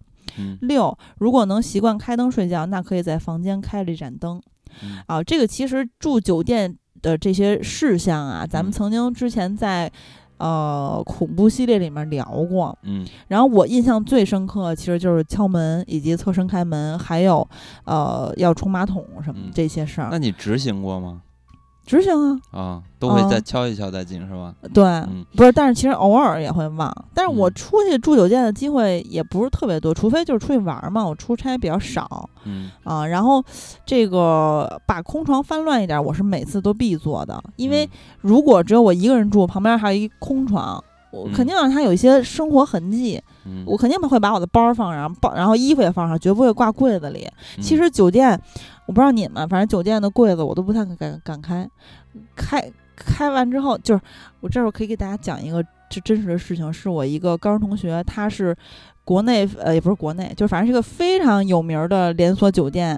[0.61, 4.39] 六，如果能习惯开灯睡觉，那可以在房间开了一盏灯。
[5.07, 9.91] 啊，这个其实住酒店的这些事项啊，咱们曾经之前在
[10.37, 12.77] 呃恐怖系列里面聊过。
[12.83, 17.47] 嗯，然后我印象最深刻，其实就是敲门以及侧身开门，还有
[17.85, 20.09] 呃要冲马桶什么这些事儿。
[20.11, 21.21] 那你执行过吗？
[21.87, 24.53] 执行啊啊，都会再敲一敲再进是吧？
[24.73, 24.83] 对，
[25.35, 26.93] 不是，但是其实偶尔也会忘。
[27.13, 31.07] 但是我出去住酒店的机会也不是特别多，除非就是出去玩嘛。
[31.07, 33.41] 我出差比较少，嗯啊，然后
[33.85, 37.41] 这个把空床翻乱一点，我是每次都必做的。
[37.55, 43.21] 因为如果只有我一个人住，旁边还有一空床，我肯定让他有一些生活痕迹。
[43.65, 47.27] 我肯定会把我的包放上，包然后衣服也放上，绝不会挂柜子里。
[47.61, 48.39] 其实酒店。
[48.87, 51.69] 我不知道你们，反正酒店的柜子我都不太敢敢开，
[52.37, 53.99] 开开完之后，就是
[54.39, 58.55] 我这会儿可以给大家讲一个这真实的事情，是我一个高中同学，他是
[59.03, 62.97] 国内呃也不是国内，就反正是一个非常有名的连锁酒店，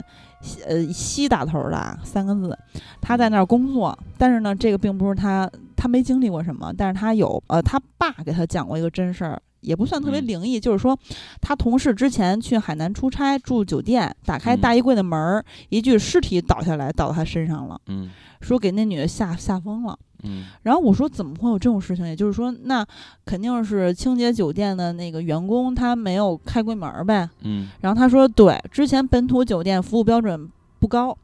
[0.65, 2.57] 呃西打头的三个字，
[3.01, 9.41] 他在那儿工作，但是呢，这个并不是他他没经历过什么，但是他有呃他爸给他讲过一个真事儿。
[9.61, 10.97] 也不算特别灵异，就是说，
[11.41, 17.77] 他同事之前去海南出差住酒店，打开大衣柜的门儿，一具尸体倒下来，倒到他身上了。
[17.87, 18.09] 嗯，
[18.39, 19.99] 说给那女的吓吓疯了。
[20.23, 22.05] 嗯，然后我说怎么会有这种事情？
[22.05, 22.85] 也就是说，那
[23.25, 27.29] 肯定是清洁酒店的那个员工他没有开柜门呗。
[27.41, 30.49] 嗯，然后他说，对，之前本土酒店服务标准
[30.79, 31.17] 不高，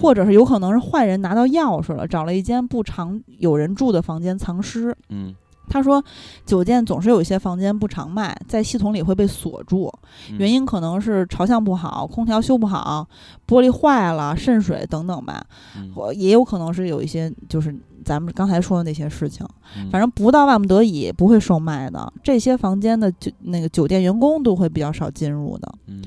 [0.00, 4.96] 或者是有可能是坏人拿到钥匙了，找了一间不常有人住的房间藏尸。
[5.08, 5.34] 嗯。
[5.70, 6.04] 他说，
[6.44, 9.90] 酒店总是有一些房间不常卖，在系统里会被锁住，
[10.36, 13.08] 原因可能是朝向不好、空调修不好、
[13.46, 15.46] 玻璃坏了、渗水等等吧，
[15.94, 17.72] 或也有可能是有一些就是
[18.04, 19.46] 咱们刚才说的那些事情。
[19.92, 25.72] 反正不到万不得已不会售卖的，这些房间的酒那个酒店员工都会比较少进入的。
[25.86, 26.04] 嗯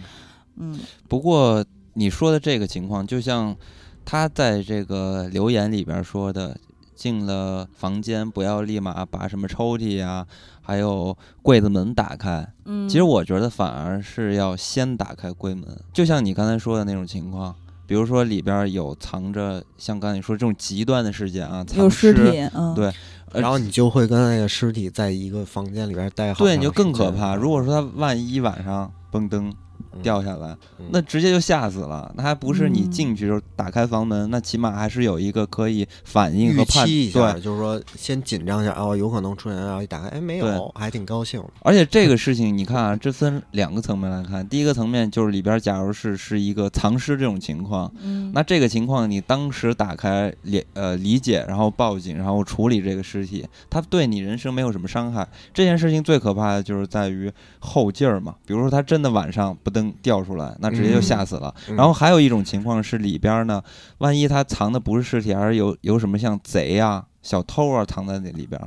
[0.57, 0.80] 嗯。
[1.07, 3.55] 不过你说的这个情况，就像
[4.03, 6.57] 他在这个留言里边说的。
[7.04, 10.26] 进了房间，不要立马把什么抽屉呀，
[10.62, 12.47] 还有柜子门打开。
[12.64, 17.54] 嗯，其实我觉得反而是要先打开柜门，就像你刚才说的那种情况，
[17.86, 22.89] 比如说里边有藏着，像刚才你说这种极端的事件啊，有尸体，嗯，对，
[23.34, 27.36] 然后你就会跟那个尸体在一个房间里边待好，对，你就更可怕。
[27.36, 29.54] 如果说他万一晚上蹦灯。
[30.02, 30.56] 掉下来，
[30.89, 32.12] 那直接就吓死了。
[32.16, 41.44] 那还不是你进去时候打开房门，那起码还是有一个可以反应和判一下，就是说先紧张一下哦，有可能出现，然后一打开，哎，没有，还挺高兴。
[41.62, 44.48] 而且这个事情你看啊， 这分两个层面来看。
[44.48, 47.91] 第一个层面就是里边，假如是是一个藏尸这种情况，
[48.34, 55.28] 那这个情况你当时打开理呃理解，然后报警，然后处理这个尸体，它对你人生没有什么伤害。
[55.54, 59.82] 这件事情最可怕的就是在于后劲儿嘛，比如说他真的晚上不登。
[60.01, 61.53] 掉出来，那直接就吓死了。
[61.75, 63.61] 然后还有一种情况是里边呢，
[63.97, 68.61] 万一他藏的不是尸体，而是有有什么像贼啊、小偷啊藏在那里边，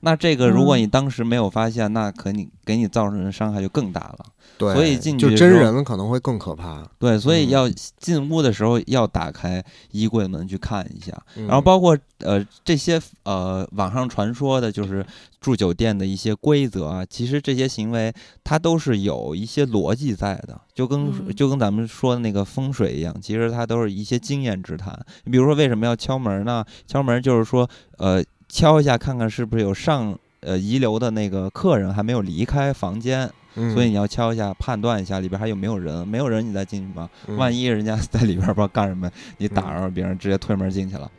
[0.00, 4.26] 那这个如果你当时没有发现，那可你给你造成的伤害就更大了。
[4.56, 6.82] 对，所以进去就真人可能会更可怕。
[6.98, 7.68] 对，所以要
[7.98, 11.12] 进屋的时候要打开衣柜门去看一下，
[11.46, 15.04] 然后包括呃这些呃网上传说的就是
[15.40, 24.98] 住酒店的一些规则啊，其实这些行为它都是有一些逻辑在的，就跟就跟咱们说的那个风水一样，其实它都是一些经验之谈。
[25.24, 26.64] 你比如说为什么要敲门呢？
[26.86, 27.68] 敲门就是说
[27.98, 33.30] 呃敲一下看看是不是有上呃遗留的那个客人还没有离开房间。
[33.74, 37.10] 所以你要敲一下，判断一下里边还有没有人，没有人你再进去吧。
[37.36, 41.10] 万一人家在里边不知道干什么，你打扰别人，直接推门进去了。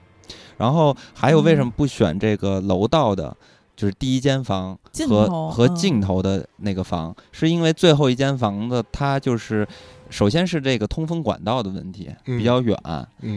[0.56, 3.36] 然后还有为什么不选这个楼道的，
[3.76, 4.78] 就是第一间房
[5.10, 9.68] 和和尽头的那个房，是因为最后一间房子它就是
[10.10, 12.78] 首先是这个通风管道的问题比较远，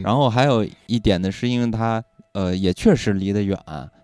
[0.05, 2.01] 然后还有一点呢，是因为它
[2.33, 3.59] 呃也确实离得远，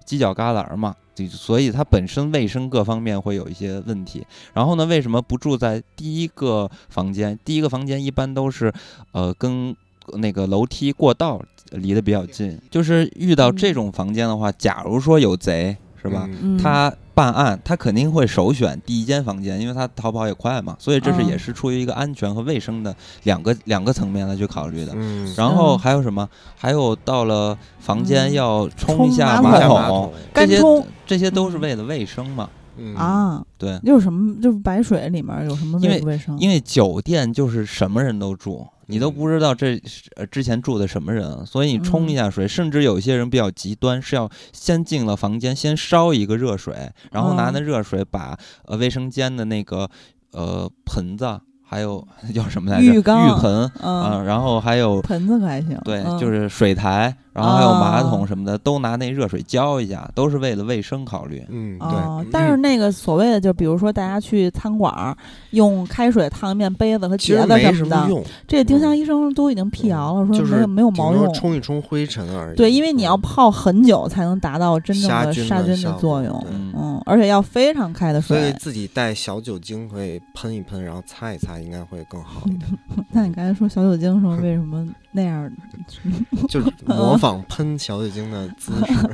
[0.06, 0.94] 犄角旮旯嘛。
[1.30, 4.26] 所以它本身卫生各方面会有一些问题。
[4.54, 7.38] 然后呢，为什么不住在第一个房间？
[7.44, 8.72] 第一个房间一般都是，
[9.12, 9.74] 呃，跟
[10.14, 12.60] 那个楼梯过道离得比较近。
[12.70, 15.76] 就是遇到这种房间的话，假如说有贼。
[16.00, 16.30] 是吧？
[16.62, 20.76] 他办案，他肯定会首选第一间房间，因为他逃跑也快嘛。
[20.78, 22.94] 所以这是也是出于一个安全和卫生的
[23.24, 24.94] 两个两个层面来去考虑的。
[25.36, 26.28] 然后还有什么？
[26.56, 30.62] 还有到了房间要冲一下马桶，这些
[31.04, 32.48] 这些都是为了卫生嘛。
[32.96, 34.40] 啊，对，就是什么？
[34.40, 36.38] 就是白水里面有什么卫生？
[36.38, 38.66] 因为酒店就是什么人都住。
[38.90, 39.78] 你都不知道这
[40.16, 46.74] 呃之前住的什么人，所以你冲一下水，甚至有些人比较极端，是要先进了房间，先烧一个热水，
[47.12, 49.86] 然后拿那热水把呃卫生间的那个
[50.32, 52.02] 呃盆子还有
[52.34, 52.86] 叫什么来着？
[52.94, 55.78] 浴缸、浴盆啊，然后还有盆子可还行？
[55.84, 57.14] 对，就是水台。
[57.32, 61.44] 然后还有马桶什么的，都拿那热水浇一下，都是为了卫生考虑。
[61.48, 62.30] 嗯，对。
[62.32, 65.16] 但是那个所谓的，就比如说大家去餐馆
[65.50, 72.56] 用开水烫一遍杯子和碟子什么的，这丁香医生都已经辟谣了，说没有没有毛用，冲一冲灰尘而已。
[72.56, 76.46] 对，因为你要泡很久才能达到真正的杀菌的作用。
[76.50, 78.38] 嗯，而且要非常开的水。
[78.38, 82.70] 所以自己带小酒精会喷一喷，然后擦一擦，应该会更好一点。
[83.12, 84.86] 那你刚才说小酒精说为什么？
[85.18, 85.50] 那样，
[86.48, 89.08] 就是模仿喷小酒精的姿势。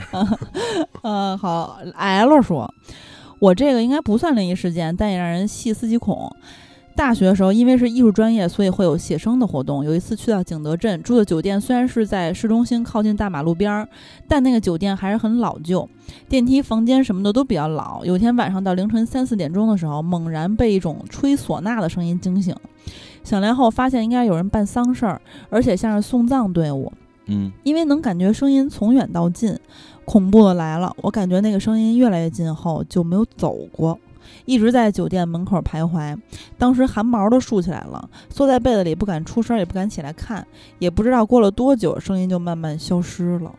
[1.02, 2.72] 嗯，好，L 说，
[3.38, 6.30] 我这个应该不算灵异事件，但也让人细思极恐。
[6.96, 9.84] 大学的时候，因为是艺术专业，所以会有写生的活动。
[9.84, 13.88] 有一次去到景德镇住的酒店，虽然是在市中心靠近大马路边儿，
[14.28, 15.88] 但那个酒店还是很老旧，
[16.28, 18.04] 电梯、房间什么的都比较老。
[18.04, 22.54] 有天晚上到凌晨三四点钟的时候，猛然被一种吹唢呐的声音惊醒。
[23.24, 25.20] 醒来后发现应该有人办丧事儿，
[25.50, 26.92] 而且像是送葬队伍。
[27.26, 29.58] 嗯，因为能感觉声音从远到近，
[30.04, 30.94] 恐怖的来了。
[30.98, 33.98] 我感觉那个声音越来越近后就没有走过，
[34.44, 36.14] 一直在酒店门口徘徊。
[36.58, 40.46] 当时汗毛都竖起来了，缩在被子里不敢出声，也不敢起来看。
[40.78, 43.50] 也不知道过了多久，声音就慢慢消失了。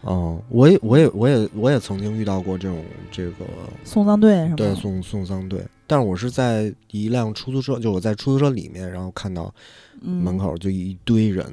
[0.00, 3.44] 哦，我也，我也，我也，我也曾经遇到过这种这个
[3.84, 4.56] 送葬队是吧？
[4.56, 5.64] 对，送送葬队。
[5.86, 9.52] 但是我是在一辆出租车，就我在出租车里面，然后看到
[10.00, 11.46] 门口就一堆人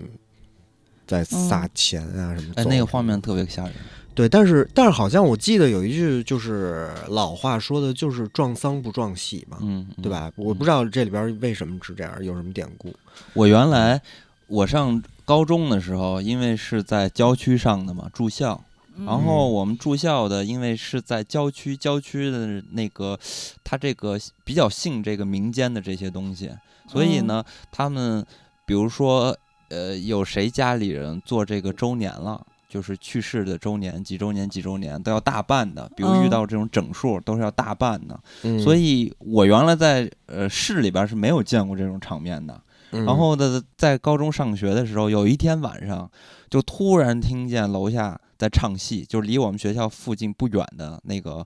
[1.06, 2.54] 在撒钱啊什么。
[2.56, 3.74] 哎，那个画面特别吓人。
[4.16, 10.32] 对，但是但是好像我记得有一句就是老话说的，就是撞丧不撞喜嘛，嗯，对吧？
[10.36, 12.94] 我不知道这里边为什么是这样，有什么典故？
[13.34, 14.02] 我原来
[14.48, 15.02] 我上。
[15.26, 18.62] 高中的时候，因为是在郊区上的嘛，住校。
[19.06, 23.20] 然后我们住校的，因为是在郊区，郊区的那个，
[23.64, 26.52] 他这个比较信这个民间的这些东西，
[26.88, 28.26] 所以呢，他们
[28.66, 29.36] 比如说，
[29.70, 38.20] 呃，有谁家里人做这个周年了，就是去世的周年，几周年几周年都要大办的，比如遇到这种整数都是要大办的。
[38.60, 42.62] 所以我原来在呃市里边是没有见过这种场面的。
[42.92, 46.08] 然后呢，在高中上学的时候，有一天晚上，
[46.48, 51.46] 就突然听见楼下在唱戏，就是离我们学校附近不远的那个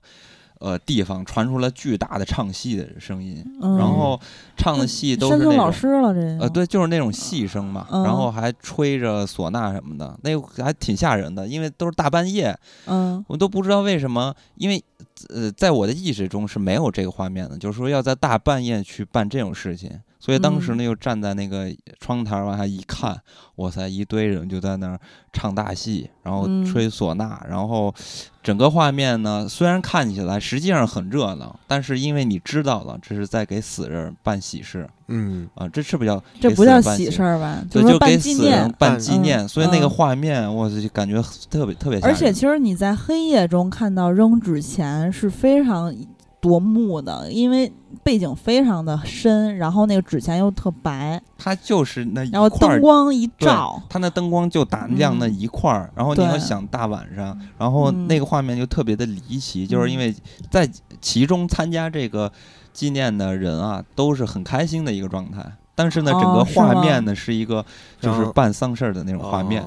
[0.58, 3.44] 呃地方传出了巨大的唱戏的声音。
[3.60, 4.20] 然后
[4.56, 7.86] 唱的戏都是那老师了，这呃对，就是那种戏声嘛。
[8.04, 12.52] 然后还吹着唢呐什么的，那还挺吓人的，因为都是大半夜。
[12.86, 14.82] 嗯，我都不知道为什么，因为
[15.28, 19.92] 呃，在我的意识中是没有这个画面的，就是说要在大半夜去办这种事情。
[20.20, 21.68] 所以当时呢，又站在那个
[22.00, 23.16] 窗台往下一看，
[23.56, 24.98] 哇塞，一堆人就在那儿
[25.32, 27.94] 唱大戏，然后吹唢呐，然后
[28.42, 37.62] 整个画面呢，虽然看起来实际上很热闹，但是因为你知道了，这是在给死人办喜事，嗯啊，这是不叫这不叫喜事儿吧？
[37.70, 42.00] 对，就给死人办纪念，所以那个画面，我就感觉特别特别。
[42.00, 45.94] 而且其实你在黑夜中看到扔纸钱是非常。
[46.40, 47.72] 夺目的，因为
[48.04, 60.14] 背景非常的深，然后那个纸钱又特白，它就是那一块，然后灯光一照，它那灯光就打亮那一块儿，然后你要想大晚上，然后那个画面就特别的离奇，就是因为
[60.48, 60.68] 在
[61.00, 62.30] 其中参加这个
[62.72, 67.64] 纪念的人啊，都是很开心的一个状态，但是呢，整个画面呢是一个
[68.00, 69.64] 就是办丧事儿的那种画面，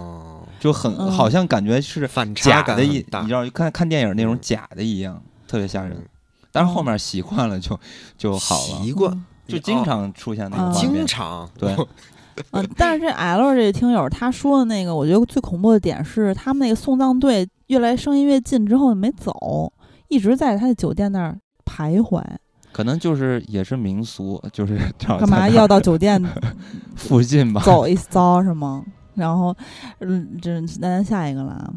[0.57, 6.01] 就很好像感觉是假的，一你知道看看电影那种假的一样，特别吓人。
[6.51, 7.79] 但是后面习惯了就
[8.17, 9.25] 就好了，习惯。
[9.47, 11.49] 就经常出现那个经常。
[11.57, 11.75] 对，
[12.51, 19.73] 嗯，但是这 L 这个听友他说的那个，我觉得最恐怖的点是他们那个送葬队越来声音越近之后没走，
[20.07, 22.23] 一直在他的酒店那儿徘徊，
[22.71, 26.23] 可能就是也是民俗，就是干嘛要到酒店
[26.95, 28.85] 附近吧，走一遭是吗？
[29.15, 29.53] 然后，
[29.99, 31.73] 嗯，这那咱下一个了啊。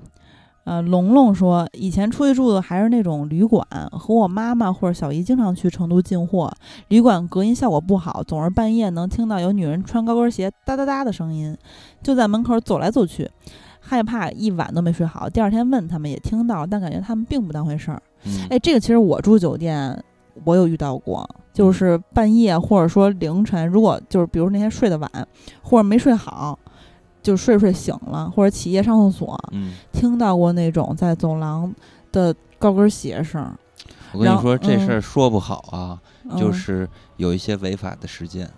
[0.65, 6.51] 呃，龙龙说，以前出去住的还是那种旅馆，和我妈妈或者小姨经常去成都进货。
[6.89, 11.55] 旅馆隔音效果不好，总是半夜能听到有女人穿高跟鞋哒哒哒的声音，
[12.03, 13.31] 就在门口走来走去，
[13.79, 15.29] 害怕一晚都没睡好。
[15.29, 18.03] 第二天问他们也听到，但感觉他们并不当回事儿。
[18.49, 20.03] 哎，这个其实我住酒店，
[20.45, 25.11] 我有遇到过，就是半夜或者说凌晨，如果就是比如那天睡得晚
[25.63, 26.59] 或者没睡好。
[27.25, 29.37] 就睡睡醒了，或者起夜上厕所，
[29.91, 31.75] 听到过那种在走廊
[32.13, 33.51] 的高跟鞋声。
[34.13, 35.99] 我跟你说，这事儿说不好啊，
[36.39, 38.49] 就是有一些违法的事件。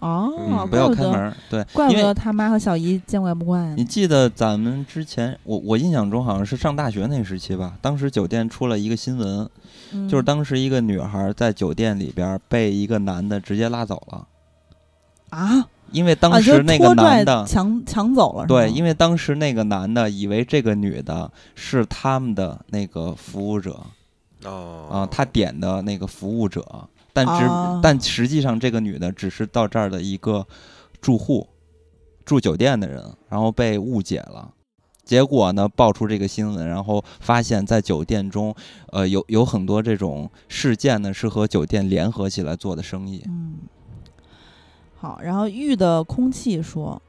[0.00, 1.32] 哦，不要开门。
[1.48, 3.74] 对，怪不得他妈和小姨见怪不怪。
[3.76, 9.48] 你记得咱们之前，我我印象中好像是上大学那时期吧，当时酒店出了一个新闻，
[10.08, 14.26] 就是当时一个女孩在酒店里边被一个男的直接拉走了。
[15.30, 15.68] 啊？
[15.92, 18.46] 因为当时那个男的抢抢走了。
[18.46, 23.80] 对，因为当时那个男的以为这个女的是他们的那个服务者。
[24.44, 24.88] 哦。
[24.90, 26.88] 啊，他点的那个服务者。
[27.14, 27.50] 但只
[27.82, 30.46] 但实际上，这个女的只是到这儿的一个
[31.02, 31.46] 住户，
[32.24, 34.50] 住酒店的人，然后被误解了。
[35.04, 38.54] 结果呢，爆出这个新闻，然后发现，在酒店中，
[38.92, 43.22] 呃，有有很多这种事件呢，是和酒店联合起来做的生意。
[43.28, 43.56] 嗯，
[45.02, 47.02] 好，然后玉的空气说。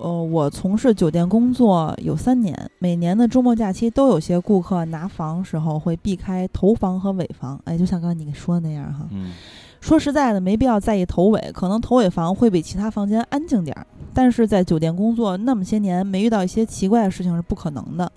[0.00, 9.06] 呃，我从事酒店工作有三年，每年的周末假期都有些顾客拿房时候会避开头房和尾房，哎，就像刚才你说的那样哈。
[9.12, 9.32] 嗯，
[9.78, 18.10] 说实在的，没必要在意头尾，可能头尾房会比其他房间安静点儿，但是在酒店工作那么些年，没遇到一些奇怪的事情是不可能的。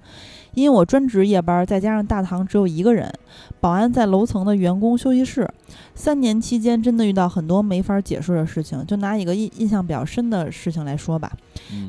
[0.60, 3.12] 因为我专职夜班，再加上大堂只有一个人，
[3.62, 5.50] 保安在楼层的员工休息室。
[5.96, 8.86] 三年期间，真的遇到很多没法解释的事情。
[8.86, 11.32] 就拿一个印印象比较深的事情来说吧，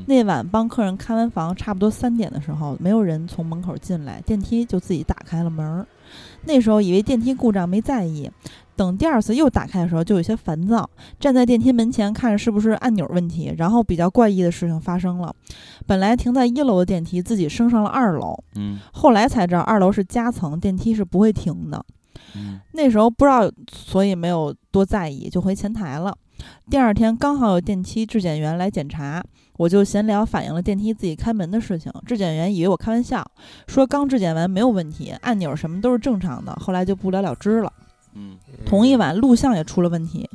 [0.07, 5.85] 那晚帮客人看完房，差不多三点的时候，没有人从门口进来，电梯就自己打开了门儿。
[6.45, 8.29] 那时候以为电梯故障，没在意。
[8.81, 13.53] 等第二次又打开的时候，就有些烦躁，站在电梯门前看着是不是按钮问题。
[13.55, 15.31] 然后比较怪异的事情发生了，
[15.85, 18.35] 本来停在一楼的电梯自己升上了二楼。
[18.55, 21.85] 嗯，后来才知道二楼是夹层，电梯是不会停的。
[22.35, 26.17] 嗯，那时候不知道，所以没有多在意，就回前台了。
[26.71, 29.23] 第二天刚好有电梯质检员来检查，
[29.57, 31.93] 我就闲聊反映了电梯自己开门的事情。
[32.07, 33.23] 质检员以为我开玩笑，
[33.67, 36.51] 说刚质检完没有问题，按钮什么都是正常的。
[36.53, 37.71] 后来就不了了之了。
[38.13, 40.29] 嗯，同一晚录像也出了问题，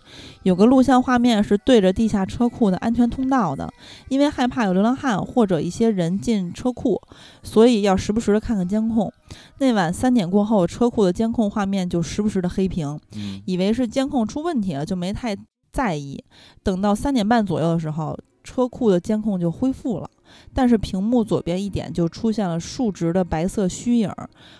[0.45, 3.71] 有个录像画面是对着地下车库的安全通道的，
[4.09, 7.01] 因为害怕有流浪汉或者一些人进车库，
[7.43, 9.13] 所以要时不时的看看监控。
[9.59, 12.99] 那晚三点过后，车库的监控画面就时不时的黑屏，
[13.45, 15.37] 以为是监控出问题了，就没太
[15.71, 16.25] 在意。
[16.63, 20.09] 等到三点半左右的时候，车库的监控就恢复了。
[20.55, 24.11] 但是屏幕左边一点就出现了竖直的白色虚影，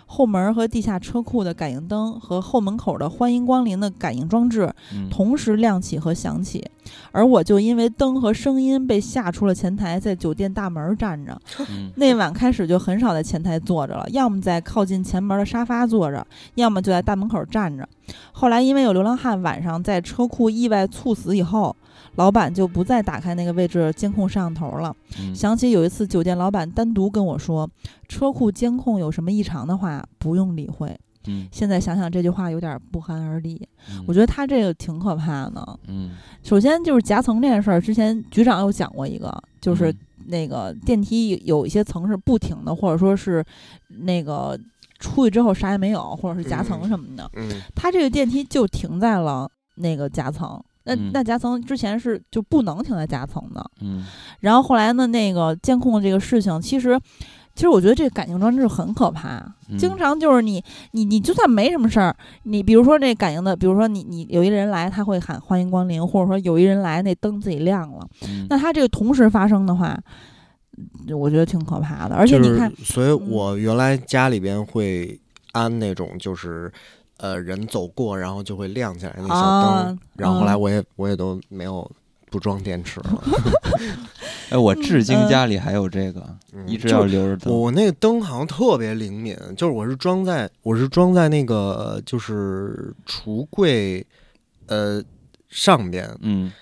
[0.07, 4.73] 后门和地下车库的感应灯和后门口的欢迎光临的感应装置
[5.11, 6.65] 同时亮起和响起，
[7.13, 11.41] 而我就因为灯和声音被吓出了前台，在酒店大门站着。
[11.97, 17.89] 那晚开始就很少在前台坐着了，要么在靠近前门的沙发坐着，要么就在大门口站着。
[18.33, 21.75] 后来因为有流浪汉晚上在车库意外猝死以后。
[22.17, 24.95] 老板就不再打开那个位置监控摄像头了。
[25.35, 27.71] 想起有一次酒店老板单独跟我说，
[28.09, 30.95] 车库监控有什么异常的话，不用理会。
[31.29, 33.61] 嗯，现在想想这句话有点不寒而栗。
[34.07, 35.79] 我觉得他这个挺可怕的。
[35.89, 36.13] 嗯，
[36.43, 39.93] 首先就是夹层这件事儿，之前局长有讲过一个，就是
[40.27, 43.45] 那个电梯有一些层是不停的，或者说是
[43.89, 44.57] 那个
[45.01, 47.29] 出去之后啥也没有，或者是夹层什么的。
[47.35, 50.63] 嗯，他这个电梯就停在了那个夹层。
[50.87, 54.05] 那那夹层之前是就不能停在夹层的，嗯，
[54.41, 56.99] 然后后来呢，那个监控这个事情，其实
[57.55, 59.45] 其实我觉得这个感应装置很可怕，
[59.77, 60.63] 经常就是你
[60.93, 62.15] 你你就算没什么事儿，
[62.45, 68.07] 你比如说这感应的，比如说你你有一人来，他会喊欢迎光临，或者说有一人来，那灯自己亮了，
[68.49, 69.99] 那他这个同时发生的话，
[71.17, 75.21] 我觉得挺可怕的，而且你看，所以我原来家里边会
[75.53, 76.73] 安那种就是。
[77.19, 81.91] 呃，人走过，然后就会亮起来那小灯，然后后来我也我也都没有
[82.31, 83.23] 不装电池了。
[84.51, 86.25] 哎，我至今家里还有这个，
[86.67, 87.53] 一直要留着灯。
[87.53, 94.07] 我那个灯好像特别灵敏，就是我是装在我是装在那个就是橱柜
[94.67, 95.03] 呃
[95.49, 96.53] 上边，嗯。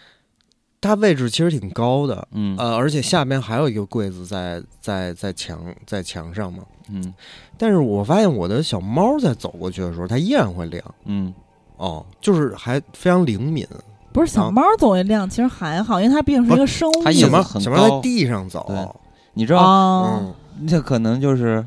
[0.80, 7.14] 它位置其实挺高的，嗯，呃，而且下边还有一个柜子在在在墙在墙上嘛，嗯，
[7.56, 11.32] 但是我发现我的小猫在走过去的时候，它依然会亮，嗯，
[11.76, 13.66] 哦，就是还非常灵敏。
[14.12, 17.02] 不是小猫总会亮，其实还好，因为它毕竟是一个生物。
[17.02, 18.94] 它小猫小猫在地上走，
[19.32, 20.04] 你知道？
[20.04, 20.34] 嗯。
[20.60, 21.64] 那可能就是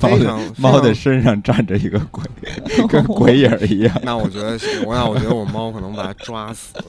[0.00, 2.22] 猫的猫的身上站着一个鬼，
[2.88, 4.00] 跟鬼影一样。
[4.02, 6.84] 那我觉得，我那我觉得我猫可能把它抓死了。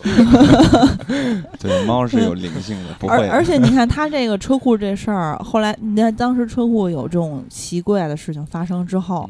[1.59, 3.27] 对，猫是有灵性的，不会。
[3.27, 9.29] 而且你看， 它这个车库这事儿，后来你看，当时车库有这种奇怪的事情发生之后，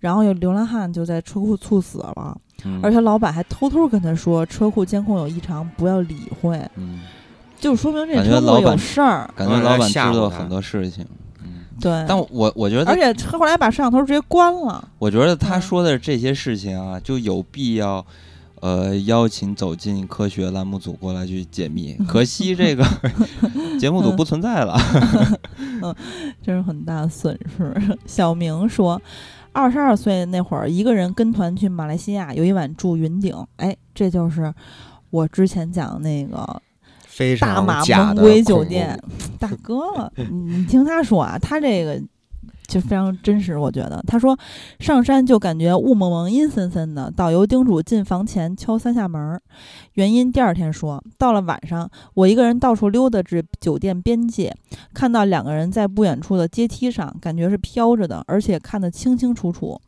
[0.00, 2.36] 然后有流浪汉就在车库猝死了，
[2.82, 6.58] 而且老板还偷偷跟他说，车库监控有异常，不要理会。
[6.76, 7.00] 嗯。
[7.60, 11.04] 就说明这车库有事儿，感觉老板知道很多事情，
[11.42, 12.04] 嗯，对。
[12.08, 14.88] 但我我觉得，而且后来把摄像头直接关了。
[14.98, 18.04] 我觉得他说的这些事情啊，就有必要，
[18.60, 22.84] 呃，邀请走进科学栏目组过来去解密， 可惜这个
[23.78, 24.76] 节目组不存在了，
[25.82, 25.94] 嗯，
[26.42, 27.98] 这是很大的损失。
[28.06, 29.00] 小明说，
[29.52, 34.52] 二十二岁那会儿，一个人跟团去马来西亚，有一晚住云顶，哎，这就是
[35.10, 36.62] 我之前讲那个
[37.40, 38.98] 大马梦归酒店，
[39.38, 42.00] 大哥，你听他说啊，他这个。
[42.68, 44.00] 就非常真实，我觉得。
[44.06, 44.38] 他说
[44.78, 47.10] 上山就感觉雾蒙蒙、阴森森的。
[47.10, 49.40] 导游叮嘱进房前敲三下门，
[49.94, 51.02] 原因第二天说。
[51.16, 54.54] 到了晚上，我一个人到处溜达至酒店边界，
[54.92, 59.80] 看到两个人在不远处的阶梯上，感觉是飘着的，而且看得清清楚楚。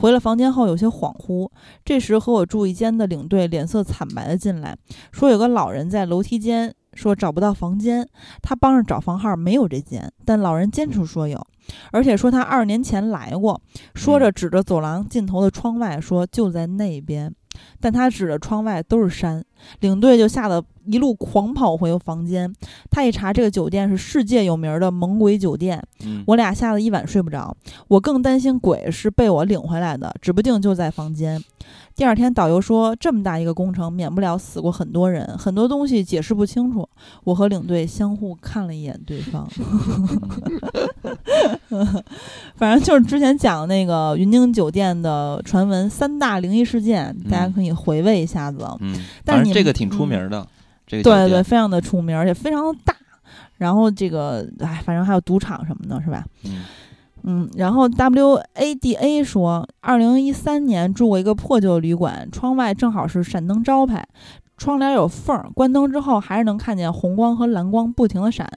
[0.00, 1.48] 回了房间后有些恍惚。
[1.84, 4.76] 这时和我住一间的领队脸色惨白的进来，
[5.12, 6.74] 说有个老人在楼梯间。
[6.94, 8.08] 说找不到房间，
[8.42, 11.44] 他帮着找房号，没有这间，但老人坚持说有，
[11.92, 13.60] 而且说他二年前来过。
[13.94, 17.32] 说着指着走廊尽头的窗外说就在那边，
[17.80, 19.44] 但他指着窗外都是山。
[19.80, 22.52] 领队就吓得一路狂跑回房间。
[22.90, 25.82] 他一查，这个酒店是世界有名的猛鬼酒店。
[26.26, 27.56] 我俩吓得一晚睡不着。
[27.88, 31.42] 我更担心鬼是被我领回来的，指不定就在房间。
[31.96, 36.88] 第二天，导游说：“这么大一个工程，免不了死过很多人，很多东西解释不清楚。”
[37.22, 39.48] 我和领队相互看了一眼对方，
[42.56, 48.66] 反正就是之前讲那个云顶酒店的传闻三大灵异事件，大家可以回味一下子。
[48.80, 50.44] 嗯，但是这个挺出名的，
[50.86, 52.92] 这个对对，非常的出名，而且非常的大。
[53.56, 56.24] 然后这个，哎，反正还有赌场什么的，是吧？
[56.44, 56.64] 嗯。
[57.26, 64.06] 嗯，然后 W A D A 说，二零一三年住过一个破旧旅馆，窗外正好是闪灯招牌。
[64.56, 68.48] 窗帘有缝儿，关灯之后还是能看见红光和蓝光不停的闪。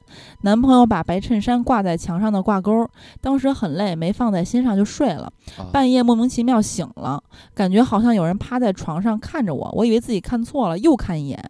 [0.41, 2.87] 男朋友把白衬衫挂在墙上的挂钩，
[3.19, 5.31] 当时很累，没放在心上就睡了。
[5.71, 7.21] 半夜莫名其妙醒了，
[7.53, 11.43] 感觉好像有人趴在床上看着我，我以为自己看错了，又看一眼，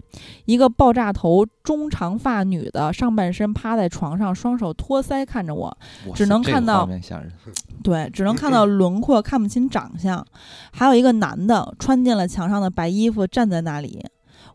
[0.46, 5.78] 一个爆炸头中长发女的，上半身趴在床上，双手托腮看着我，
[6.16, 6.88] 只能看到，
[7.84, 10.26] 对，只能看到轮廓，看不清长相。
[10.72, 14.06] 还有一个男的穿进了墙上的白衣服，站在那里。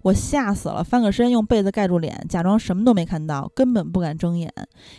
[0.02, 4.52] 我吓死了，翻个身，用被子盖住脸，假装什么都没看到，根本不敢睁眼。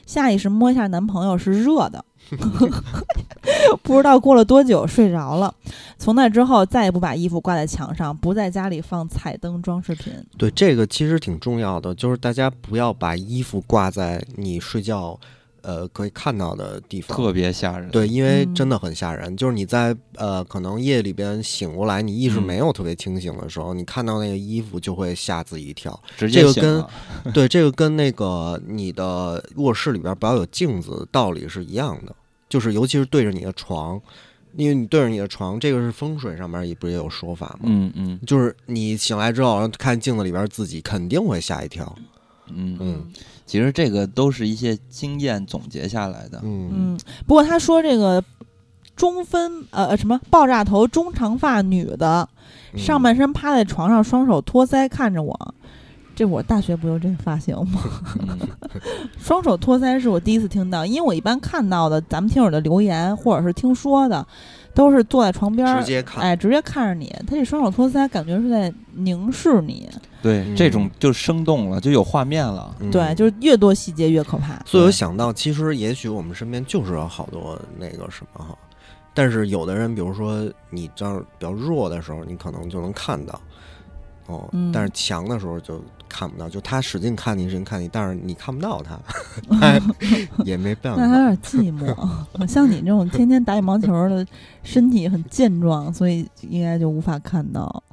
[0.06, 2.04] 下意识摸一下男朋友，是热的。
[3.84, 5.54] 不知道过了多久，睡着了。
[5.98, 10.14] 从那之后，再也不把衣服挂在墙上，不在家里放彩灯装饰品。
[10.38, 15.20] 对，这个其实挺重要的，就是大家不要把衣服挂在你睡觉。
[15.64, 19.36] 呃，可以看到的地方特别吓人，对，因为真的很吓人。
[19.36, 25.98] 就是你在呃，可能夜里边醒过来，你意识没有特别清醒的时候，你看到那个衣服就会吓自己一跳。
[26.18, 26.86] 这个跟
[27.34, 32.16] 对这个跟那个你的卧室里边不要有镜子道理是一样的，
[32.50, 34.00] 就是尤其是对着你的床，
[34.58, 37.60] 因为你对着你的床，这个是风水上面也不也有说法吗？
[37.64, 41.96] 嗯嗯，就是你醒来之后看镜子里边自己，肯定会吓一跳。
[42.48, 43.12] 嗯嗯。
[43.46, 46.40] 其实这个都是一些经验总结下来的。
[46.44, 48.24] 嗯，不过他说这个
[48.96, 52.28] 中分呃什么爆炸头中长发女的，
[52.78, 55.56] 上半身趴在床上，双手托腮看着我。
[56.16, 57.82] 这我大学不就这发型吗？
[59.18, 64.26] 双手托腮是我第一次听到，因为我一般看到的咱们听友的留言或者是听说的。
[64.74, 67.14] 都是坐在床边，直接看，哎，直接看着你。
[67.28, 69.90] 他这双手托腮，感觉是在凝视你。
[70.22, 72.76] 对，这种就生动了，就有画面了。
[72.92, 74.62] 对，就是越多细节越可怕。
[74.66, 78.58] 所以我想到，其实也许我们身边就是有好多那个什么哈，
[79.14, 83.40] 但是有的人，比如说你这样比较弱的时候，你可能就能看到。
[84.28, 88.98] 哦，但是强的时候就看不到，就他使劲看你，使劲看你，但是你看不到他，
[90.46, 91.02] 也没办法。
[91.02, 91.94] 那他有点寂寞。
[92.48, 94.26] 像你这种天天打羽毛球的，
[94.64, 97.84] 身体很健壮，所以应该就无法看到。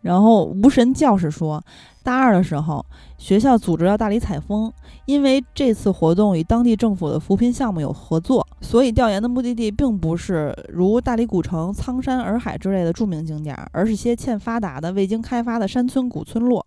[0.00, 1.64] 然后无神教士说，
[2.04, 2.86] 大二的时候。
[3.16, 4.70] 学校组织了大理采风，
[5.06, 16.66] 因为这次活动与当地政府的扶贫项目有合作，所以调研的目的地并不是如大理古城、苍山洱海之类的著名景点，而是些欠发达的、未经开发的山村古村落。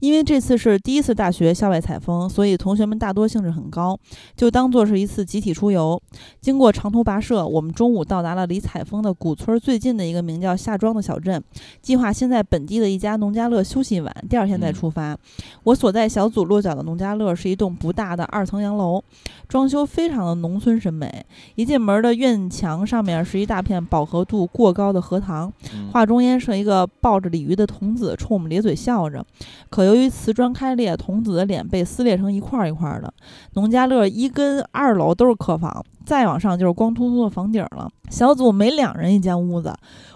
[0.00, 3.96] 因为这次是第一次大学校外采风，所以同学们大多兴致很高，
[4.34, 6.00] 就当做是一次集体出游。
[6.40, 11.40] 经过长途跋涉，我们中午到达了离采风的古村最近的一个名叫夏庄的小镇，
[11.80, 15.16] 计划先在本地的一家农家乐休息一晚，第二天再出发。
[15.62, 15.74] 我。
[15.74, 19.04] 所在小组落脚的农家乐是一栋不大的二层洋楼，
[19.46, 21.26] 装修非常的农村审美。
[21.56, 25.52] 一进门的院墙上面是一大片饱和度过高的荷塘，
[25.92, 29.22] 画中间是一个抱着鲤鱼的童子冲我们咧嘴笑着。
[29.68, 33.12] 可由于瓷砖开裂，童子的脸被撕裂成一块一块的。
[33.52, 35.84] 农家乐一跟二楼都是客房。
[36.04, 37.90] 再往上就是光秃秃的房顶了。
[38.10, 39.74] 小组每两人一间屋子，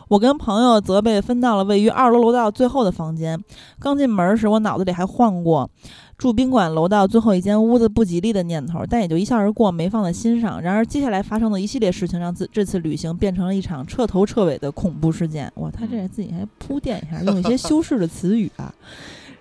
[0.09, 3.39] 我跟朋友则被分到了位于二楼楼道最后的房间。
[3.79, 5.69] 刚进门时，我脑子里还晃过。
[6.17, 10.61] 住宾馆楼道最后一间屋子不吉利的念头，但也就一笑而过，没放在心上。
[10.61, 15.53] 然而接下来发生的一系列事情，让自这次旅行变成了一场彻头彻尾的恐怖事件。
[15.57, 18.75] 哇，他这自己还铺垫一下，用一些修饰的词语啊。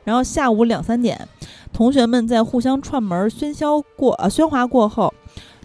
[0.04, 1.28] 然后下午两三点，
[1.74, 5.12] 同学们在互相串门喧嚣过呃喧哗过后，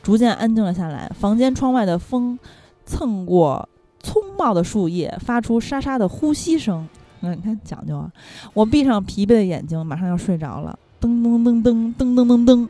[0.02, 1.10] 逐渐安静了下来。
[1.14, 2.38] 房间窗外的风
[2.86, 3.68] 蹭过
[4.02, 6.88] 葱茂的树叶，发出沙沙的呼吸声。
[7.20, 8.10] 嗯，你看讲究啊！
[8.52, 10.76] 我闭上疲惫的眼睛，马上要睡着了。
[11.00, 12.68] 噔噔噔噔噔噔噔噔，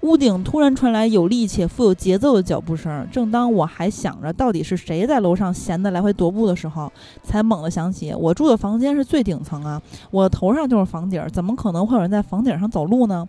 [0.00, 3.06] 屋顶突然传来有力且富有节奏的脚步声。
[3.12, 6.92] 正当我还想着到底是谁在楼上闲得来回踱步的时候，
[7.22, 9.80] 才猛地想起我住的房间是最顶层啊，
[10.10, 13.28] 我头上就是房顶，怎么可能会有人在房顶上走路呢？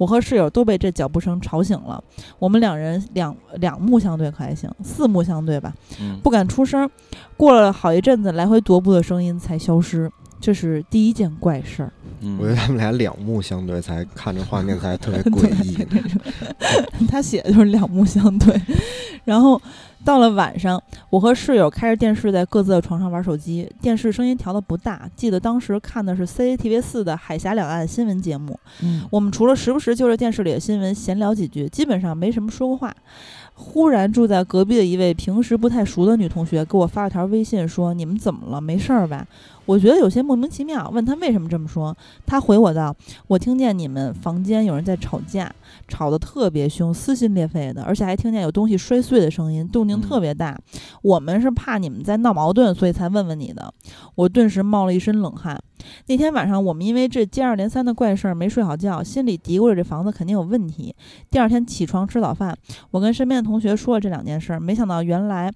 [0.00, 2.02] 我和室友都被这脚步声吵醒了，
[2.38, 5.74] 我们两人两两目相对可还行，四目相对吧，
[6.22, 6.88] 不敢出声。
[7.36, 10.10] 过了好一阵子，来回踱步的声音才消失。
[10.40, 11.92] 这是第一件怪事儿。
[12.38, 15.86] 我觉得他们俩两目相对，才看着画面才特别诡异。
[17.08, 18.60] 他写的就是两目相对。
[19.24, 19.60] 然后
[20.04, 25.08] 到了晚上，我和室友开着电视在各自的床上玩手机，电视声音调的不大。
[25.14, 28.58] 记得当时看的是 CCTV 四的海峡两岸新闻节目。
[28.82, 32.94] 嗯，我们除了时不时就着电视里的新闻闲聊几句，基本上没什么说过话。
[33.54, 38.58] 忽然，住在隔壁的一位平时不太熟的女同学给我发了条微信，说：“你们怎么了？
[38.58, 39.26] 没事儿吧？”
[39.66, 41.96] 我觉得有些莫名其妙，问他为什么这么说。
[42.26, 42.94] 他回我道
[43.28, 45.52] ：“我听见你们房间有人在吵架，
[45.86, 50.58] 吵得特别凶，撕心裂肺的，而且还听见有东西摔碎的声音，动静特别大。
[51.02, 53.72] 我们是怕你们在闹矛盾，所以才问问你的。”
[54.16, 55.56] 我顿时冒了一身冷汗。
[56.06, 60.94] 那天晚上，我们因为这接二连三的怪事儿没睡好觉，心里嘀咕着这房子肯定有问题。
[61.30, 62.56] 第二天起床吃早饭，
[62.90, 65.50] 我跟身边的同学说了这两件事，没想到原来，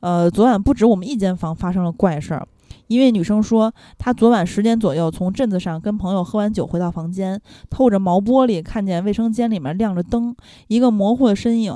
[0.00, 2.46] 呃，昨晚不止我们一间房发生了怪事儿。
[2.88, 7.40] 一位女生说，她昨晚十点左右从镇子上跟朋友喝完酒回到房间，
[7.70, 10.34] 透着毛玻璃看见卫生间里面亮着灯，
[10.68, 11.74] 一个模糊的身影。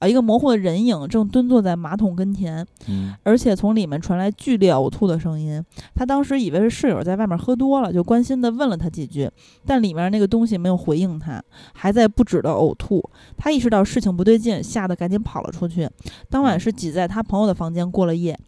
[0.00, 5.62] 啊，一个模糊的人影正蹲坐在马桶跟前，嗯，而且从里面传来剧烈呕吐的声音。
[5.94, 9.30] 她当时以为是室友在外面喝多了，就关心地问了他几句，
[9.66, 11.40] 但里面那个东西没有回应她，
[11.74, 13.02] 还在不止的呕吐。
[13.36, 15.88] 她意识到事情不对劲，吓得赶紧跑了出去。
[16.30, 18.38] 当晚是挤在她朋友的房间过了夜。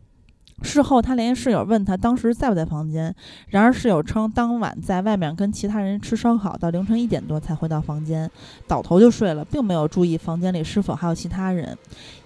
[0.63, 3.15] 事后，他联系室友问他当时在不在房间，
[3.49, 8.31] 然而室友称当晚在外面跟其他人吃烧烤，到凌晨一点多才回到房间，
[8.67, 11.77] 倒头就睡了，并没有注意房间里是否还有其他人。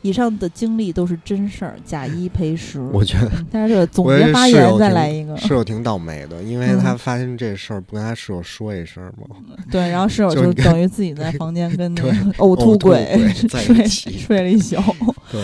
[0.02, 2.80] 以上的经历都是真事儿，假一赔十。
[2.92, 9.36] 我觉得，但是这个总结发言再来一个，室友挺倒霉的，因为他发现这事儿不跟他室友说一声吗？
[9.68, 14.76] 对，然后室友就等于自己在房间跟那个呕吐鬼睡睡了一宿。
[15.31, 15.40] 对，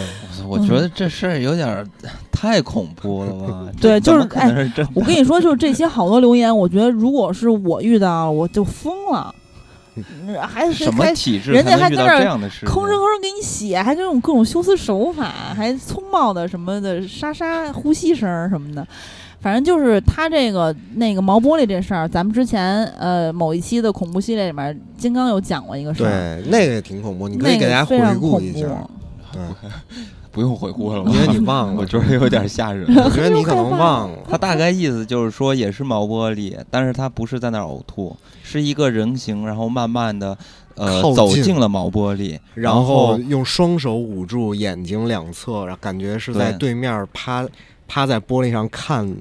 [0.47, 1.85] 我觉得这事儿有点
[2.31, 3.67] 太恐怖了吧？
[3.81, 9.35] 对，就是哎，我跟你说，就是这些好多留言，我觉得如果是我遇到，我就疯了。
[10.41, 11.53] 还什么体质？
[11.53, 18.87] 人家还在那儿吭哧吭哧给你写，还这种各种修辞手法，还葱冒的什么的沙沙呼吸声什么的。
[19.39, 28.67] 反正就是他这个那个毛玻璃这事儿，咱们之前呃某一期的恐怖系列里面，金刚有讲过一个事儿，对，那个也挺恐怖，你可以给大家回顾一下。
[30.33, 32.87] 不用回顾了，因为你忘了，我觉得有点吓人。
[33.05, 34.19] 我觉得你可能忘了。
[34.29, 40.37] 他大概意思就是说，也是毛玻璃，但是他不是在那儿呕吐，是一个人形，然后慢慢的
[40.75, 47.47] 呃走进了毛玻璃，然后用双手捂住眼睛两侧，然后感觉是在对面趴
[47.87, 49.15] 趴在玻璃上看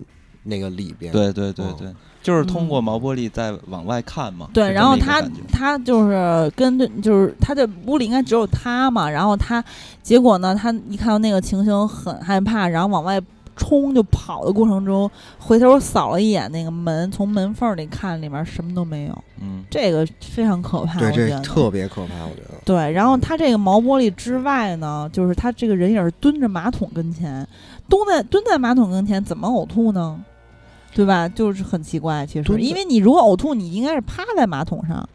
[0.43, 1.11] 那个里边。
[1.11, 1.93] 对对对对。
[2.21, 4.47] 就是通过毛玻璃在往外看嘛。
[4.53, 5.21] 对，然后他
[5.51, 9.63] 他就是跟就是他的屋里应该只有他嘛，然后他
[10.01, 13.19] 结果呢，他一看到那个情形很害怕，然后往外
[13.55, 19.23] 冲就跑的过程中，回头扫了一眼那个门，从门缝里看里面什么都没有。
[19.39, 22.55] 嗯，这个非常可怕，对，这特别可怕，我觉得。
[22.63, 27.45] 对，然后他这个毛玻璃之外呢，就是他这个人也是蹲着马桶跟前，
[27.89, 30.19] 蹲在蹲在马桶跟前怎么呕吐呢？
[30.93, 31.27] 对吧？
[31.27, 35.07] 就是很奇怪，其实，因为你如果呕吐，你应该是趴在马桶上，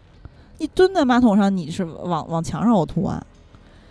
[0.59, 3.25] 你蹲在马桶上，你是往往墙上呕吐啊？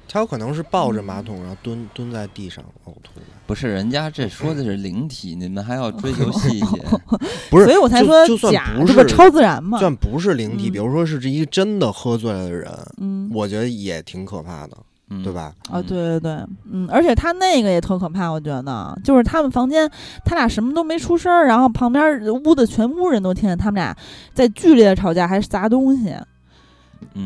[0.07, 3.11] 他有可能是抱着马桶，然后蹲蹲在地上呕吐。
[3.47, 6.81] 不是，人家这说的是灵体，你们还要追求细节？
[7.49, 9.77] 不是，所以我才说假，这不超自然嘛？
[9.77, 14.77] 算不是灵体，比如说是这一真的喝醉了的人，嗯，我觉得也挺可怕的。
[15.23, 15.53] 对吧？
[15.69, 19.90] 啊，对对对，嗯，而且他那个也特可怕，我觉得，就是他们房间，
[20.23, 23.95] 他俩什么都没出声儿，然后旁边屋子全屋人都听见他们俩
[24.34, 26.15] 在剧烈的吵架，还是砸东西。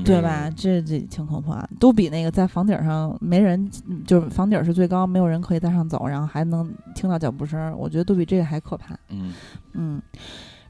[0.03, 0.49] 对吧？
[0.55, 3.69] 这这挺可怕，都比那个在房顶上没人，
[4.05, 8.95] 就是房顶是最高，没有人可以在上走，然后还能听到脚步声，我觉得都比这个还可怕。
[9.09, 9.33] 嗯
[9.73, 10.01] 嗯。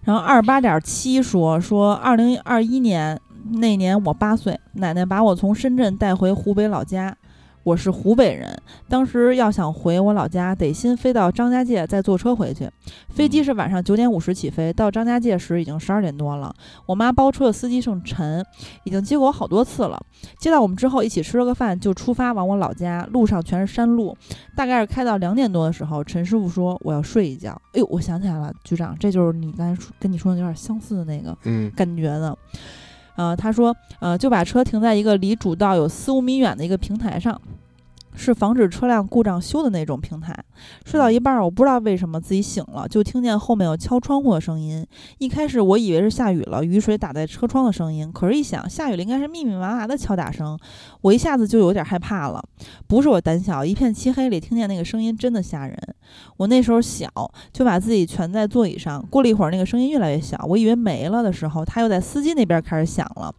[0.04, 7.16] 然后二八点七说说二零二一年那年我八岁，奶奶把我从深圳带回湖北老家。
[7.62, 8.58] 我是湖北人，
[8.88, 12.68] 当时要想回我老家，得先飞到张家界，再坐车回去。
[13.10, 16.56] 飞机是晚上九点五十起飞，到张家界时已经十二点多了。
[16.86, 18.44] 我妈包车的司机姓陈，
[18.86, 20.02] 已经接过我好多次了。
[20.40, 23.08] 接到我们之后，一起吃了个饭，就出发往我老家。
[23.12, 24.18] 路上全是山路，
[24.56, 27.52] 大概是开到两点多的时候，陈师傅说我要睡一觉。
[27.74, 31.38] 哎呦，我想起来了，局长，这就是你刚才说跟你说的有点相似的那个
[31.76, 32.36] 感觉的。
[33.20, 37.40] 呃，他说，呃，就把车停在一个离主道有四五米远的一个平台上。
[38.16, 40.36] 是防止车辆故障修的那种平台。
[40.86, 44.86] 睡到一半，我不知道为什么自己醒了，就听见后面有敲窗户的声音。
[45.18, 48.12] 一开始我以为是下雨了，雨水打在车窗的声音。
[48.12, 50.58] 可是，一想下雨了，应该是密密麻麻的敲打声。
[51.02, 52.44] 我一下子就有点害怕了。
[52.88, 55.78] 不是我胆小，一片漆黑里听见那个声音真的吓人。
[56.38, 57.08] 我那时候小，
[57.54, 59.06] 就把自己蜷在座椅上。
[59.10, 63.34] 过了一会儿，那个声音越来越小，我以为没了的时候，他又在司机那边开始响了。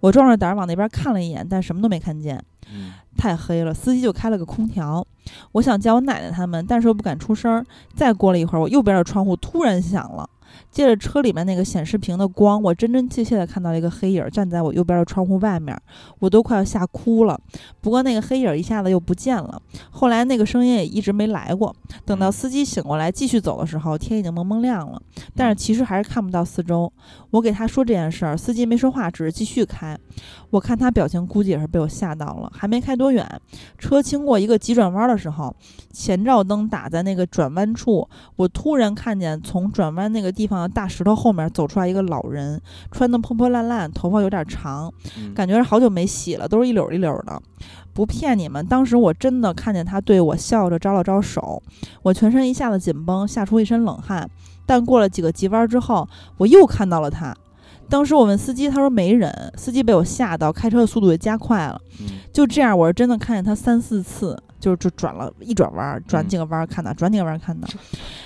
[0.00, 2.42] 我壮着胆往那边看了一眼，但什么都没看见。
[3.16, 5.06] 太黑了，司机就开了个空调。
[5.52, 7.64] 我想叫我奶奶他们，但是又不敢出声。
[7.94, 10.28] 再过了一会儿，我右边的窗户突然响了。
[10.70, 15.76] 借着车里面那个显示屏的光，我真真切切的看到了一个黑影站在我右边的窗户外面，
[16.20, 17.40] 我都快要吓哭了。
[17.80, 19.60] 不过那个黑影一下子又不见了。
[19.90, 21.74] 后来那个声音也一直没来过。
[22.04, 25.00] 等到司机醒过来继续走的时候，天已经蒙蒙亮了，
[25.34, 26.92] 但是其实还是看不到四周。
[27.30, 29.98] 我给他说这件事儿，司机没说话，只是继续开。
[30.54, 32.48] 我看他表情，估计也是被我吓到了。
[32.54, 33.28] 还没开多远，
[33.76, 35.52] 车经过一个急转弯的时候，
[35.92, 40.68] 前照灯打在那个转弯处，我突然看见从转弯那个地方的。
[40.68, 42.60] 大石头后面走出来一个老人，
[42.92, 44.92] 穿的破破烂烂，头发有点长，
[45.34, 47.42] 感觉是好久没洗了，都是一绺一绺的。
[47.92, 51.60] 不骗你们，当时我真的看见他对我笑着招了招手，
[52.02, 54.30] 我全身一下子紧绷，吓出一身冷汗。
[54.66, 57.34] 但过了几个急弯之后，我又看到了他。
[57.88, 59.32] 当时我问司机，他说没人。
[59.56, 61.80] 司机被我吓到，开车的速度也加快了。
[62.32, 64.36] 就这样，我是真的看见他三四次。
[64.60, 67.68] 就就转了一转弯，转几个弯看到，转几个弯看到，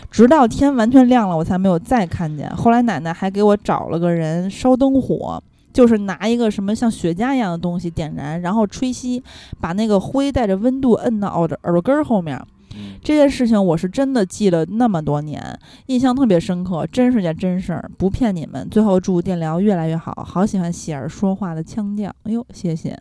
[0.09, 2.49] 直到天完全亮了，我才没有再看见。
[2.51, 9.21] 后来奶奶还给我找了个人烧灯火，就是拿一个什么像雪茄一样的东西点燃，然后吹熄，
[9.61, 12.41] 把那个灰带着温度摁到耳朵耳朵根后面。
[13.03, 15.43] 这件事情我是真的记了那么多年，
[15.87, 18.69] 印象特别深刻，真是件真事儿，不骗你们。
[18.71, 22.15] 最后祝电疗越来越好，好喜欢喜儿说话的腔调。
[22.25, 22.99] 哎呦，谢谢。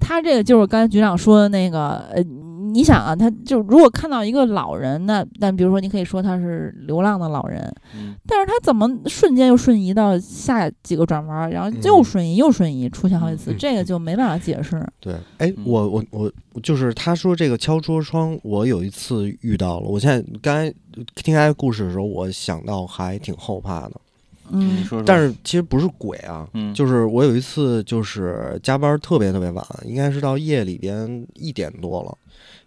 [0.00, 2.22] 他这个就是刚才局长说的那个，呃，
[2.74, 7.72] 你想啊，他就如果看到一个老人，那那比如说你可以说他是流浪的老人，
[8.26, 14.84] 但是他怎么瞬间又瞬移到下几个转弯，然后又瞬移又瞬移，出现好几次，这个就没办法解释。
[14.98, 19.86] 对，哎，我我我就是他说这个敲桌窗，我有一次遇到了。
[19.86, 20.74] 我现在刚才
[21.14, 23.92] 听他故事的时候，我想到还挺后怕的。
[24.50, 32.14] 嗯，但是其实不是鬼啊，就是我有一次就是加班特别特别晚，应该是到夜里边一点多了，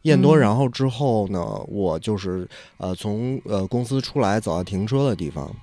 [0.07, 2.47] 一点多，然后之后呢，我就是
[2.77, 5.53] 呃从呃公司出来走到停车的地方，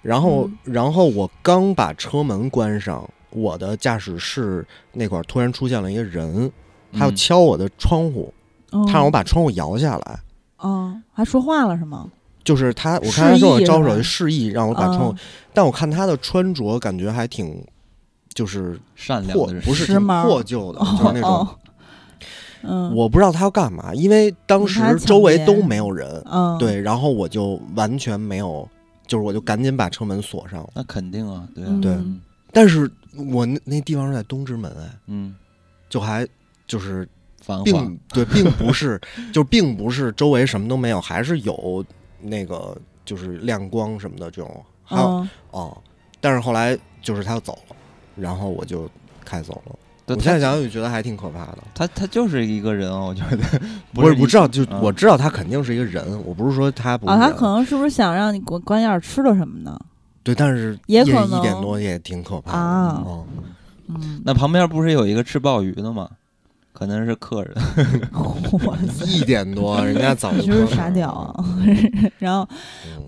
[0.00, 6.50] 然后然后我刚把车门关上，我的驾驶室那块突然出现了一个人，
[6.92, 8.32] 他要敲我的窗户，
[8.86, 10.20] 他让我把窗户摇下来，
[10.58, 12.08] 哦，还说话了是吗？
[12.44, 15.14] 就是他，我看他跟我招手，示意让我把窗户。
[15.52, 17.62] 但我看他的穿着，感觉还挺，
[18.32, 21.46] 就是善良的人，不是挺破旧的，就是那种。
[22.62, 26.22] 嗯，我不知道他要干嘛，因为当时周围都没有人。
[26.30, 28.68] 嗯，对，然后我就完全没有，
[29.06, 30.68] 就是我就赶紧把车门锁上。
[30.74, 31.96] 那肯定啊，对对。
[32.52, 32.90] 但是
[33.32, 35.34] 我那那地方是在东直门哎，嗯，
[35.88, 36.26] 就还
[36.66, 37.08] 就是
[37.64, 39.00] 并对，并不是，
[39.32, 41.84] 就并不是周围什么都没有，还是有。
[42.22, 45.74] 那个就是亮光什么的这种，还有哦，
[46.20, 47.76] 但是后来就是他要走了，
[48.14, 48.86] 然后我就
[49.24, 49.74] 开走了。
[50.14, 51.58] 我现在想想就觉得还挺可怕的。
[51.74, 53.38] 他他就是一个人，我觉得
[53.92, 57.06] 不是不知道，就我知道他肯定是一个人，我不是说他不。
[57.06, 59.78] 啊，他可能是不是想让你关关眼吃了什么呢？
[60.22, 63.04] 对，但是也可能一点多也挺可怕啊。
[63.88, 66.08] 嗯，那旁边不是有一个吃鲍鱼的吗？
[66.72, 67.54] 可能是客人，
[69.06, 71.34] 一点多，人家早就是傻屌。
[72.18, 72.48] 然后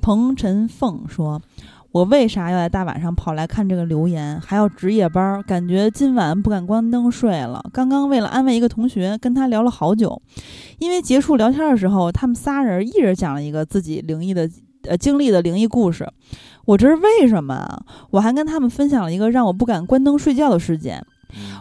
[0.02, 1.40] 彭晨凤说
[1.92, 5.42] ：“我为啥要在大晚上跑来看这个留言，还要值夜班？
[5.42, 7.62] 感觉今晚不敢关灯睡了。
[7.70, 10.20] 刚刚为了安慰一个同学，跟他聊了好久。
[10.78, 14.48] 因为结束聊天的时候，他们仨人一人讲了一个自己灵异的
[14.84, 16.10] 呃经历的灵异故事。
[16.64, 17.82] 我这是为什么啊？
[18.10, 21.04] 我还跟他们分享了一个让我不敢关灯睡觉的事件。”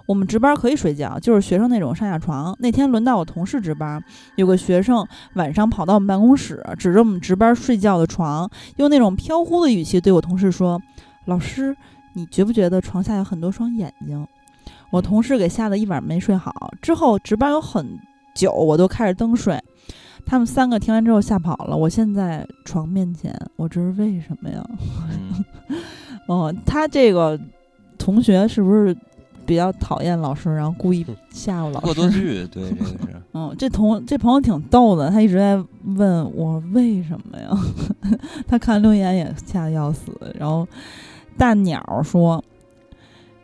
[0.05, 2.55] 我们值班可以睡觉，就是学生那种上下床。
[2.59, 4.03] 那天轮到我同事值班，
[4.35, 10.81] 有个学生晚上跑到我们办公室，指着我们值班睡觉的床，用那种飘忽的语气对我同事说
[11.25, 11.75] ：“老师，
[12.13, 14.27] 你觉不觉得床下有很多双眼睛？”
[14.91, 16.53] 我同事给吓得一晚没睡好。
[16.81, 17.97] 之后值班有很
[18.35, 19.57] 久，我都开着灯睡。
[20.25, 21.75] 他们三个听完之后吓跑了。
[21.75, 24.63] 我现在床面前，我这是为什么呀？
[26.27, 27.39] 哦，他这个
[27.97, 28.95] 同学是不是
[29.51, 31.87] 比较讨厌老师，然后故意吓唬老师？
[31.87, 32.97] 恶作剧，对，这个是。
[33.35, 37.49] 嗯，这同这朋友挺逗的，他一直在问我为什么呀？
[38.47, 40.13] 他看留言也吓得要死。
[40.39, 40.65] 然后
[41.37, 42.41] 大鸟说。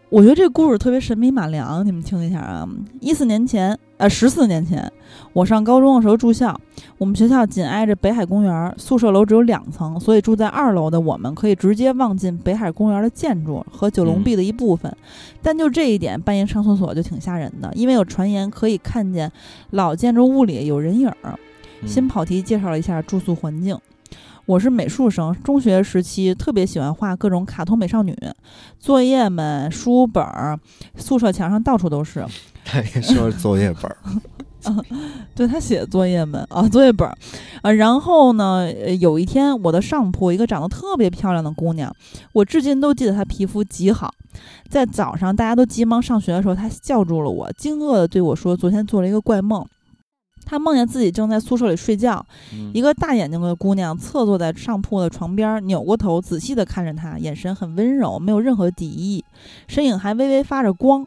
[0.10, 2.66] 我觉得这个故事特别神笔马良，你们听一下啊！
[3.02, 4.90] 一四年前，呃，十四年前，
[5.34, 6.58] 我上高中的时候住校，
[6.98, 14.96] 我们学校紧挨着北海公园，宿舍楼只有两层，所以住在二楼的我们可以直接望进北海公园的建筑和九龙壁的一部分。
[15.42, 19.30] 但就这一点，半夜上厕所就挺吓人的，因为有传言可以看见
[19.72, 21.38] 老建筑物里有人影儿。
[21.86, 23.78] 新跑题介绍了一下住宿环境。
[24.48, 28.18] 我是美术生，中学时期特别喜欢画各种卡通美少女，
[28.80, 30.57] 作业们、书本儿、
[30.95, 32.26] 宿舍墙上到处都是。
[32.64, 33.98] 他也说作业本儿，
[35.36, 37.14] 对他写作业本啊，作业本儿
[37.61, 37.69] 啊。
[37.74, 38.72] 然后呢，
[39.02, 41.94] 有一天我的上铺一个长得特别漂亮的姑娘，
[42.32, 44.14] 我至今都记得她皮肤极好。
[44.69, 49.65] 在早上大家都急忙上学的时候，她叫住了我，惊愕地对我说：“昨天做了一个怪梦。”
[50.49, 52.26] 他梦见自己正在宿舍里睡觉，
[52.74, 59.26] 一个大眼睛的姑娘侧坐在上铺的床边，扭过头仔细地看着他，眼神很温柔，没有任何敌意，
[59.68, 61.06] 身影还微微发着光。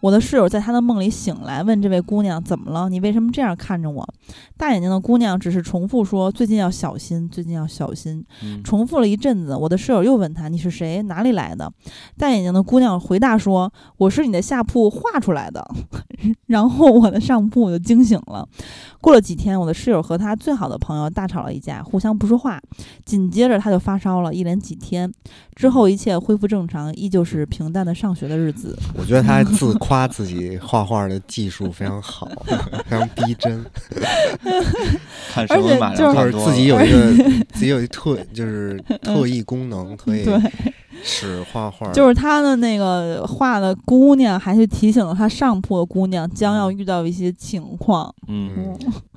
[0.00, 2.88] 我的室友在他的梦里醒来，问这位姑娘怎么了？
[2.88, 4.08] 你为什么这样看着我？
[4.56, 8.24] 大眼睛的姑娘只是重复说：“最近要小心，最近要小心。”
[8.62, 11.02] 重复了一阵子，我的室友又问他：“你是谁？
[11.02, 11.72] 哪里来的？”
[12.16, 15.66] 大眼睛的姑娘回答说：“我是你的下铺画出来的。
[16.46, 18.48] ”然后我的上铺就惊醒了。
[19.00, 22.60] 过了几天，我的室友和他最好的朋友大吵了一架，互相不说话。
[23.04, 25.12] 紧接着他就发烧了，一连几天
[25.54, 28.78] 之后，一切恢复正常，依旧是平淡的上学的日子。
[28.96, 32.28] 我觉得他还自夸自己画画的技术非常好，
[32.86, 33.64] 非常逼真。
[35.34, 37.12] 而且就是自己有一个
[37.54, 40.26] 自己有一特就是特异功能，可以
[41.02, 41.90] 使画画。
[41.92, 48.14] 就是他的那个画的姑娘，还是提醒了他上铺的姑娘将要遇到一些情况。
[48.26, 48.76] 嗯，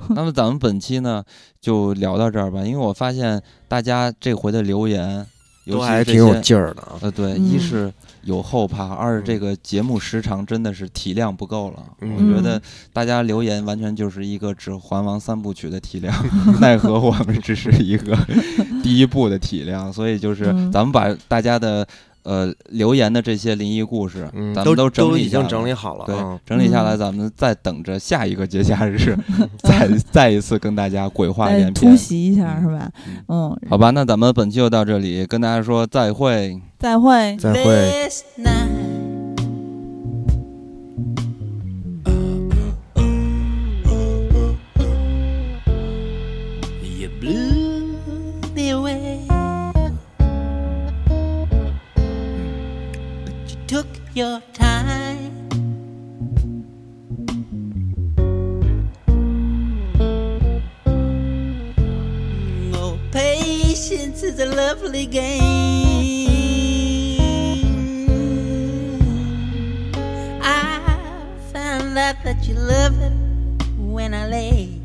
[0.09, 1.21] 那么咱们本期呢
[1.59, 5.25] 就聊到这儿吧，因为我发现大家这回的留言
[5.65, 6.81] 都还挺有劲儿的。
[7.01, 7.91] 呃，对，一是。
[8.23, 11.83] 有后怕，二是这个节目时长真的是体量不够了。
[11.99, 12.61] 我觉得
[12.93, 16.13] 大家留言完全就是一个《指环王》三部曲的体量，
[16.61, 18.17] 奈何我们只是一个
[18.83, 21.87] 第一部的体量，所以就是咱们把大家的。
[22.23, 26.05] 呃，留言的这些灵异故事，咱们都整理已经整理好了。
[26.05, 26.15] 对，
[26.45, 29.17] 整理下来，咱们再等着下一个节假日，
[29.63, 32.89] 再再一次跟大家鬼话连篇，突袭一下，是吧？
[33.27, 38.09] 嗯，好吧，那咱们本期就到这里，跟大家说再会，再会，再会。
[54.13, 55.47] Your time.
[62.73, 65.31] Oh, patience is a lovely game.
[70.43, 70.79] I
[71.53, 73.13] found out that you love it
[73.77, 74.81] when I lay.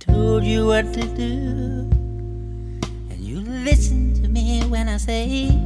[0.00, 1.88] Told you what to do,
[3.10, 5.65] and you listen to me when I say.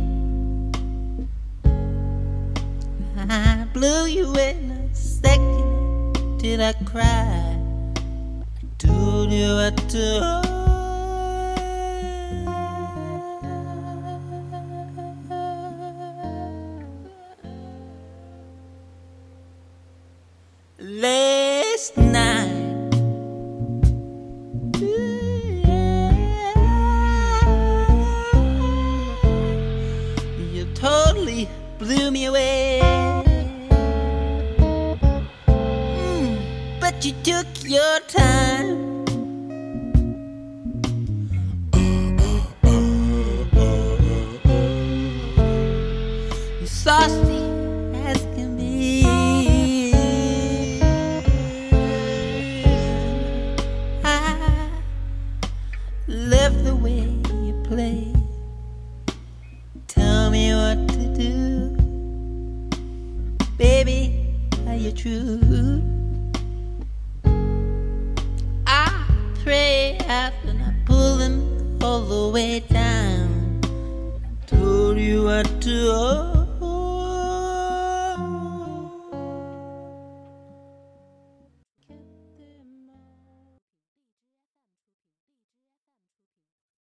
[3.32, 7.57] I blew you in a second Did I cry?
[7.97, 10.60] I told you what to